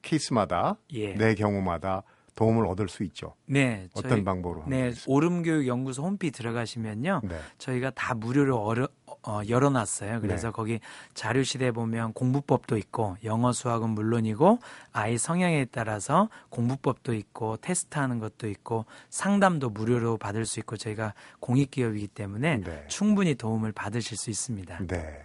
케이스마다 0.02 0.76
예. 0.92 1.14
내 1.14 1.34
경우마다 1.34 2.02
도움을 2.36 2.66
얻을 2.66 2.88
수 2.88 3.02
있죠. 3.04 3.34
네. 3.46 3.88
어떤 3.94 4.10
저희- 4.10 4.24
방법으로? 4.24 4.64
네? 4.68 4.92
오름교육연구소 5.06 6.02
홈페이지 6.04 6.36
들어가시면요. 6.38 7.22
네. 7.24 7.40
저희가 7.58 7.90
다 7.90 8.14
무료로 8.14 8.58
얼어, 8.58 8.88
어, 9.26 9.40
열어놨어요. 9.48 10.20
그래서 10.20 10.48
네. 10.48 10.52
거기 10.52 10.80
자료실에 11.14 11.72
보면 11.72 12.12
공부법도 12.12 12.76
있고 12.76 13.16
영어 13.24 13.52
수학은 13.52 13.88
물론이고 13.90 14.58
아이 14.92 15.16
성향에 15.16 15.64
따라서 15.72 16.28
공부법도 16.50 17.14
있고 17.14 17.56
테스트하는 17.56 18.18
것도 18.18 18.48
있고 18.48 18.84
상담도 19.08 19.70
무료로 19.70 20.18
받을 20.18 20.44
수 20.44 20.60
있고 20.60 20.76
저희가 20.76 21.14
공익기업이기 21.40 22.08
때문에 22.08 22.58
네. 22.58 22.84
충분히 22.88 23.34
도움을 23.34 23.72
받으실 23.72 24.18
수 24.18 24.28
있습니다. 24.28 24.78
네. 24.86 25.22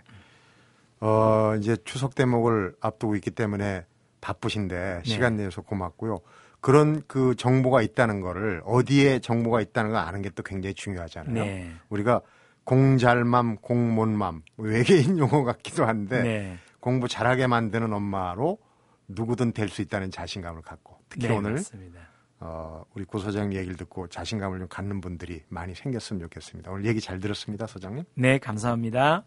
어, 1.01 1.55
이제 1.59 1.75
추석 1.83 2.15
대목을 2.15 2.75
앞두고 2.79 3.15
있기 3.17 3.31
때문에 3.31 3.85
바쁘신데 4.21 5.01
네. 5.03 5.09
시간 5.09 5.35
내서 5.35 5.61
고맙고요. 5.61 6.19
그런 6.61 7.01
그 7.07 7.35
정보가 7.35 7.81
있다는 7.81 8.21
거를 8.21 8.61
어디에 8.65 9.19
정보가 9.19 9.61
있다는 9.61 9.91
걸 9.91 9.99
아는 9.99 10.21
게 10.21 10.29
또 10.29 10.43
굉장히 10.43 10.73
중요하잖아요. 10.75 11.33
네. 11.33 11.71
우리가 11.89 12.21
공잘맘, 12.63 13.57
공못맘 13.57 14.43
외계인 14.57 15.17
용어 15.17 15.43
같기도 15.43 15.85
한데 15.85 16.21
네. 16.23 16.57
공부 16.79 17.07
잘하게 17.07 17.47
만드는 17.47 17.91
엄마로 17.91 18.59
누구든 19.07 19.51
될 19.51 19.67
수 19.69 19.81
있다는 19.81 20.09
자신감을 20.11 20.61
갖고 20.61 20.97
특히 21.09 21.27
네, 21.27 21.35
오늘 21.35 21.53
맞습니다. 21.53 21.99
어, 22.39 22.83
우리 22.93 23.03
고 23.05 23.19
소장 23.19 23.53
얘기를 23.53 23.75
듣고 23.75 24.07
자신감을 24.07 24.59
좀 24.59 24.67
갖는 24.67 25.01
분들이 25.01 25.43
많이 25.49 25.75
생겼으면 25.75 26.21
좋겠습니다. 26.21 26.71
오늘 26.71 26.85
얘기 26.85 27.01
잘 27.01 27.19
들었습니다, 27.19 27.67
소장님. 27.67 28.05
네, 28.15 28.37
감사합니다. 28.37 29.25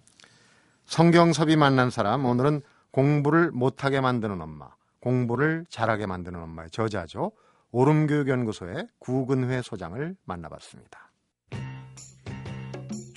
성경섭이 0.87 1.57
만난 1.57 1.90
사람 1.90 2.25
오늘은 2.25 2.62
공부를 2.90 3.51
못하게 3.51 4.01
만드는 4.01 4.40
엄마, 4.40 4.68
공부를 5.05 5.67
잘하게 5.69 6.07
만드는 6.07 6.40
엄마의 6.43 6.71
저자죠. 6.71 7.33
오름교육연구소의 7.73 8.88
구근회 8.99 9.61
소장을 9.61 10.17
만나봤습니다. 10.25 11.12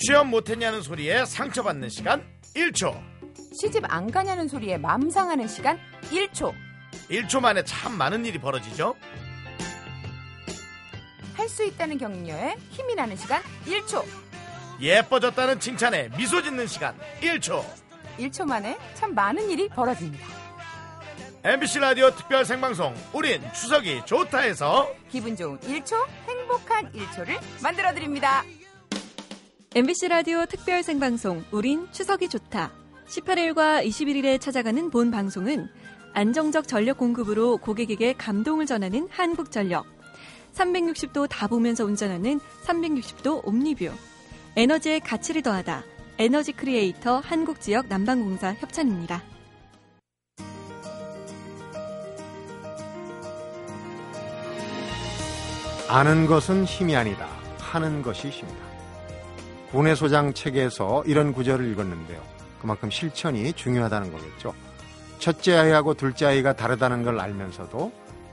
취업 0.05 0.27
못했냐는 0.27 0.81
소리에 0.81 1.25
상처받는 1.25 1.87
시간 1.89 2.23
1초 2.55 2.93
시집 3.59 3.83
안 3.87 4.11
가냐는 4.11 4.47
소리에 4.47 4.77
맘 4.77 5.09
상하는 5.09 5.47
시간 5.47 5.79
1초. 6.11 6.53
1초 7.09 7.39
만에 7.41 7.63
참 7.63 7.97
많은 7.97 8.25
일이 8.25 8.37
벌어지죠 8.39 8.93
할 11.35 11.47
수 11.49 11.63
있다는 11.65 11.97
격려에 11.97 12.55
힘이 12.69 12.95
나는 12.95 13.15
시간 13.15 13.41
1초. 13.65 14.03
예뻐졌다는 14.81 15.59
칭찬에 15.59 16.09
미소 16.17 16.41
짓는 16.41 16.67
시간 16.67 16.95
1초 17.21 17.63
1초 18.19 18.45
만에 18.45 18.77
참 18.95 19.15
많은 19.15 19.49
일이 19.49 19.69
벌어집니다. 19.69 20.46
MBC 21.43 21.79
라디오 21.79 22.09
특별 22.11 22.43
생방송 22.43 22.93
우린 23.13 23.41
추석이 23.53 24.05
좋다에서 24.05 24.89
기분 25.09 25.35
좋은 25.35 25.59
1초, 25.59 25.95
행복한 26.27 26.91
1초를 26.91 27.39
만들어 27.61 27.93
드립니다. 27.93 28.43
MBC 29.75 30.07
라디오 30.09 30.45
특별 30.45 30.81
생방송 30.83 31.45
우린 31.51 31.87
추석이 31.91 32.27
좋다. 32.29 32.71
18일과 33.07 33.85
21일에 33.85 34.41
찾아가는 34.41 34.89
본 34.89 35.11
방송은 35.11 35.69
안정적 36.13 36.67
전력 36.67 36.97
공급으로 36.97 37.57
고객에게 37.57 38.13
감동을 38.13 38.65
전하는 38.65 39.07
한국전력. 39.11 39.85
360도 40.55 41.29
다 41.29 41.47
보면서 41.47 41.85
운전하는 41.85 42.39
360도 42.65 43.47
옴니뷰. 43.47 43.91
에너지의 44.55 45.01
가치를 45.01 45.43
더하다. 45.43 45.83
에너지 46.17 46.51
크리에이터 46.51 47.19
한국지역 47.19 47.87
난방공사 47.87 48.53
협찬입니다. 48.55 49.36
아는 55.89 56.25
것은 56.25 56.65
힘이 56.65 56.97
아니다. 56.97 57.27
하는 57.59 58.01
것이 58.01 58.29
힘이다. 58.29 58.57
군의 59.71 59.95
소장 59.95 60.33
책에서 60.33 61.03
이런 61.05 61.31
구절을 61.31 61.65
읽었는데요. 61.71 62.21
그만큼 62.59 62.89
실천이 62.89 63.53
중요하다는 63.53 64.11
거겠죠. 64.11 64.53
첫째 65.19 65.55
아이하고 65.55 65.93
둘째 65.93 66.25
아이가 66.25 66.53
다르다는 66.53 67.03
걸 67.03 67.19
알면서도 67.19 67.91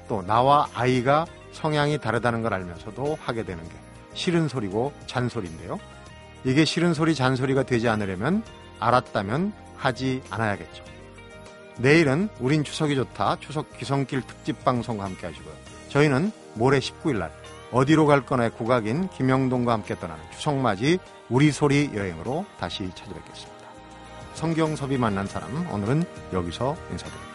또 0.08 0.22
나와 0.22 0.68
아이가 0.74 1.26
성향이 1.52 1.98
다르다는 1.98 2.42
걸 2.42 2.54
알면서도 2.54 3.18
하게 3.20 3.44
되는 3.44 3.62
게 3.62 3.74
싫은 4.14 4.48
소리고 4.48 4.92
잔소리인데요. 5.06 5.78
이게 6.44 6.64
싫은 6.64 6.92
소리, 6.92 7.14
잔소리가 7.14 7.62
되지 7.62 7.88
않으려면 7.88 8.42
알았다면 8.80 9.52
하지 9.76 10.22
않아야겠죠. 10.28 10.82
내일은 11.78 12.28
우린 12.40 12.64
추석이 12.64 12.96
좋다 12.96 13.36
추석 13.38 13.76
귀성길 13.78 14.22
특집 14.22 14.64
방송과 14.64 15.04
함께 15.04 15.26
하시고요. 15.26 15.54
저희는 15.88 16.32
모레 16.54 16.80
19일 16.80 17.18
날 17.18 17.43
어디로 17.74 18.06
갈 18.06 18.24
거나의 18.24 18.50
국악인 18.50 19.08
김영동과 19.08 19.72
함께 19.72 19.96
떠나는 19.96 20.22
추석맞이 20.30 21.00
우리 21.28 21.50
소리 21.50 21.90
여행으로 21.92 22.46
다시 22.56 22.88
찾아뵙겠습니다. 22.94 23.64
성경섭이 24.34 24.96
만난 24.96 25.26
사람 25.26 25.68
오늘은 25.72 26.04
여기서 26.32 26.76
인사드립니다. 26.92 27.33